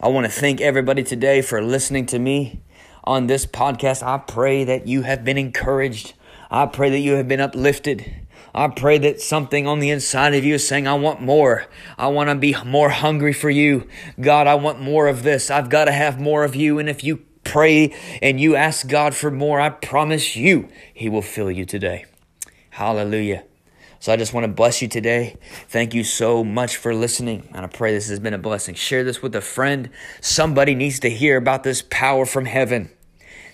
I 0.00 0.08
want 0.08 0.26
to 0.26 0.32
thank 0.32 0.60
everybody 0.60 1.02
today 1.02 1.40
for 1.40 1.62
listening 1.62 2.06
to 2.06 2.18
me 2.18 2.60
on 3.04 3.26
this 3.26 3.46
podcast. 3.46 4.06
I 4.06 4.18
pray 4.18 4.64
that 4.64 4.86
you 4.86 5.02
have 5.02 5.24
been 5.24 5.38
encouraged. 5.38 6.12
I 6.50 6.66
pray 6.66 6.90
that 6.90 6.98
you 6.98 7.14
have 7.14 7.26
been 7.26 7.40
uplifted. 7.40 8.26
I 8.58 8.66
pray 8.66 8.98
that 8.98 9.20
something 9.20 9.68
on 9.68 9.78
the 9.78 9.90
inside 9.90 10.34
of 10.34 10.44
you 10.44 10.54
is 10.54 10.66
saying, 10.66 10.88
I 10.88 10.94
want 10.94 11.22
more. 11.22 11.66
I 11.96 12.08
want 12.08 12.28
to 12.28 12.34
be 12.34 12.56
more 12.66 12.90
hungry 12.90 13.32
for 13.32 13.48
you. 13.48 13.86
God, 14.20 14.48
I 14.48 14.56
want 14.56 14.80
more 14.80 15.06
of 15.06 15.22
this. 15.22 15.48
I've 15.48 15.70
got 15.70 15.84
to 15.84 15.92
have 15.92 16.18
more 16.18 16.42
of 16.42 16.56
you. 16.56 16.80
And 16.80 16.88
if 16.88 17.04
you 17.04 17.18
pray 17.44 17.94
and 18.20 18.40
you 18.40 18.56
ask 18.56 18.88
God 18.88 19.14
for 19.14 19.30
more, 19.30 19.60
I 19.60 19.70
promise 19.70 20.34
you, 20.34 20.68
He 20.92 21.08
will 21.08 21.22
fill 21.22 21.52
you 21.52 21.64
today. 21.64 22.06
Hallelujah. 22.70 23.44
So 24.00 24.12
I 24.12 24.16
just 24.16 24.34
want 24.34 24.42
to 24.42 24.52
bless 24.52 24.82
you 24.82 24.88
today. 24.88 25.36
Thank 25.68 25.94
you 25.94 26.02
so 26.02 26.42
much 26.42 26.76
for 26.78 26.92
listening. 26.92 27.48
And 27.52 27.64
I 27.64 27.68
pray 27.68 27.92
this 27.92 28.08
has 28.08 28.18
been 28.18 28.34
a 28.34 28.38
blessing. 28.38 28.74
Share 28.74 29.04
this 29.04 29.22
with 29.22 29.36
a 29.36 29.40
friend. 29.40 29.88
Somebody 30.20 30.74
needs 30.74 30.98
to 31.00 31.10
hear 31.10 31.36
about 31.36 31.62
this 31.62 31.84
power 31.90 32.26
from 32.26 32.46
heaven. 32.46 32.90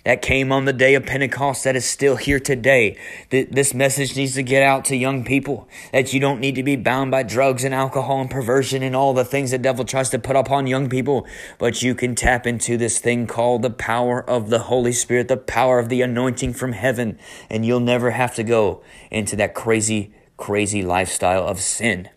That 0.04 0.22
came 0.22 0.52
on 0.52 0.64
the 0.64 0.72
day 0.72 0.94
of 0.94 1.06
Pentecost 1.06 1.64
that 1.64 1.76
is 1.76 1.84
still 1.84 2.16
here 2.16 2.38
today. 2.38 2.96
This 3.30 3.74
message 3.74 4.16
needs 4.16 4.34
to 4.34 4.42
get 4.42 4.62
out 4.62 4.84
to 4.86 4.96
young 4.96 5.24
people 5.24 5.68
that 5.92 6.12
you 6.12 6.20
don't 6.20 6.40
need 6.40 6.54
to 6.54 6.62
be 6.62 6.76
bound 6.76 7.10
by 7.10 7.22
drugs 7.22 7.64
and 7.64 7.74
alcohol 7.74 8.20
and 8.20 8.30
perversion 8.30 8.82
and 8.82 8.94
all 8.94 9.14
the 9.14 9.24
things 9.24 9.50
the 9.50 9.58
devil 9.58 9.84
tries 9.84 10.10
to 10.10 10.18
put 10.18 10.36
upon 10.36 10.66
young 10.66 10.88
people, 10.88 11.26
but 11.58 11.82
you 11.82 11.94
can 11.94 12.14
tap 12.14 12.46
into 12.46 12.76
this 12.76 12.98
thing 12.98 13.26
called 13.26 13.62
the 13.62 13.70
power 13.70 14.22
of 14.28 14.50
the 14.50 14.60
Holy 14.60 14.92
Spirit, 14.92 15.28
the 15.28 15.36
power 15.36 15.78
of 15.78 15.88
the 15.88 16.02
anointing 16.02 16.52
from 16.52 16.72
heaven, 16.72 17.18
and 17.48 17.64
you'll 17.64 17.80
never 17.80 18.10
have 18.10 18.34
to 18.34 18.44
go 18.44 18.82
into 19.10 19.36
that 19.36 19.54
crazy, 19.54 20.14
crazy 20.36 20.82
lifestyle 20.82 21.46
of 21.46 21.60
sin. 21.60 22.08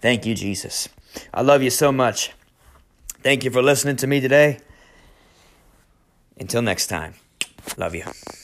Thank 0.00 0.26
you, 0.26 0.34
Jesus. 0.34 0.88
I 1.32 1.42
love 1.42 1.62
you 1.62 1.70
so 1.70 1.92
much. 1.92 2.32
Thank 3.22 3.44
you 3.44 3.50
for 3.50 3.62
listening 3.62 3.96
to 3.96 4.06
me 4.06 4.20
today. 4.20 4.58
Until 6.38 6.62
next 6.62 6.88
time. 6.88 7.14
Love 7.76 7.94
you. 7.94 8.35